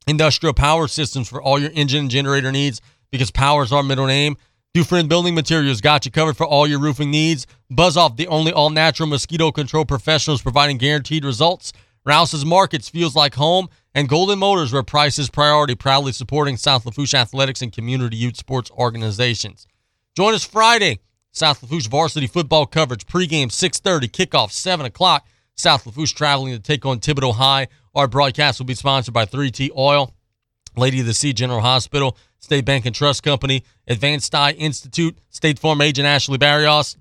[0.07, 2.81] Industrial Power Systems for all your engine and generator needs
[3.11, 4.37] because power is our middle name.
[4.73, 7.47] Dufresne Building Materials got you covered for all your roofing needs.
[7.69, 11.73] Buzz Off, the only all natural mosquito control professionals providing guaranteed results.
[12.05, 13.69] Rouse's Markets feels like home.
[13.95, 18.37] And Golden Motors, where price is priority, proudly supporting South Lafourche athletics and community youth
[18.37, 19.65] sports organizations.
[20.15, 20.99] Join us Friday,
[21.31, 25.25] South Lafourche varsity football coverage, pregame 6.30, kickoff 7 o'clock.
[25.55, 27.67] South Lafourche traveling to take on Thibodaux High.
[27.95, 30.13] Our broadcast will be sponsored by 3T Oil,
[30.77, 35.59] Lady of the Sea General Hospital, State Bank and Trust Company, Advanced Eye Institute, State
[35.59, 36.97] Farm agent Ashley Barrios,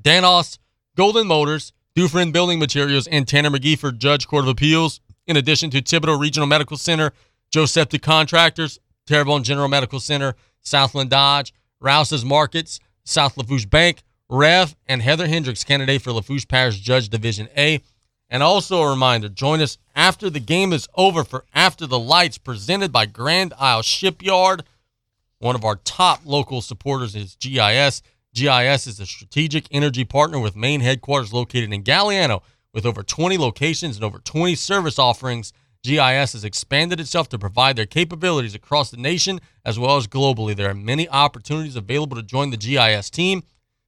[0.00, 0.58] Danos,
[0.96, 5.70] Golden Motors, Dufresne Building Materials, and Tanner McGee for Judge Court of Appeals, in addition
[5.70, 7.12] to Thibodaux Regional Medical Center,
[7.50, 14.76] Joe Septic Contractors, Terrebonne General Medical Center, Southland Dodge, Rouse's Markets, South Lafourche Bank, Rev,
[14.86, 17.80] and Heather Hendricks, candidate for Lafourche Parish Judge Division A.
[18.30, 22.36] And also a reminder, join us after the game is over for After the Lights,
[22.36, 24.64] presented by Grand Isle Shipyard.
[25.38, 28.02] One of our top local supporters is GIS.
[28.34, 32.42] GIS is a strategic energy partner with main headquarters located in Galliano.
[32.74, 37.76] With over 20 locations and over 20 service offerings, GIS has expanded itself to provide
[37.76, 40.54] their capabilities across the nation as well as globally.
[40.54, 43.42] There are many opportunities available to join the GIS team.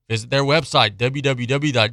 [0.08, 1.90] Visit their website, www.gisy.com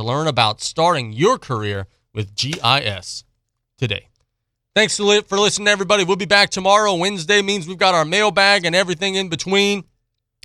[0.00, 3.24] to learn about starting your career with GIS
[3.76, 4.06] today.
[4.74, 6.04] Thanks for listening, everybody.
[6.04, 6.94] We'll be back tomorrow.
[6.94, 9.84] Wednesday means we've got our mailbag and everything in between.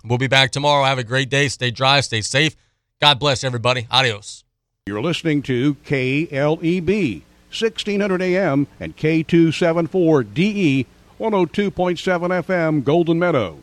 [0.04, 0.84] We'll be back tomorrow.
[0.84, 1.48] Have a great day.
[1.48, 2.56] Stay dry, stay safe.
[3.00, 3.88] God bless everybody.
[3.90, 4.44] Adios.
[4.88, 10.86] You're listening to KLEB, 1600 AM and K274DE,
[11.20, 13.60] 102.7 FM, Golden Meadow.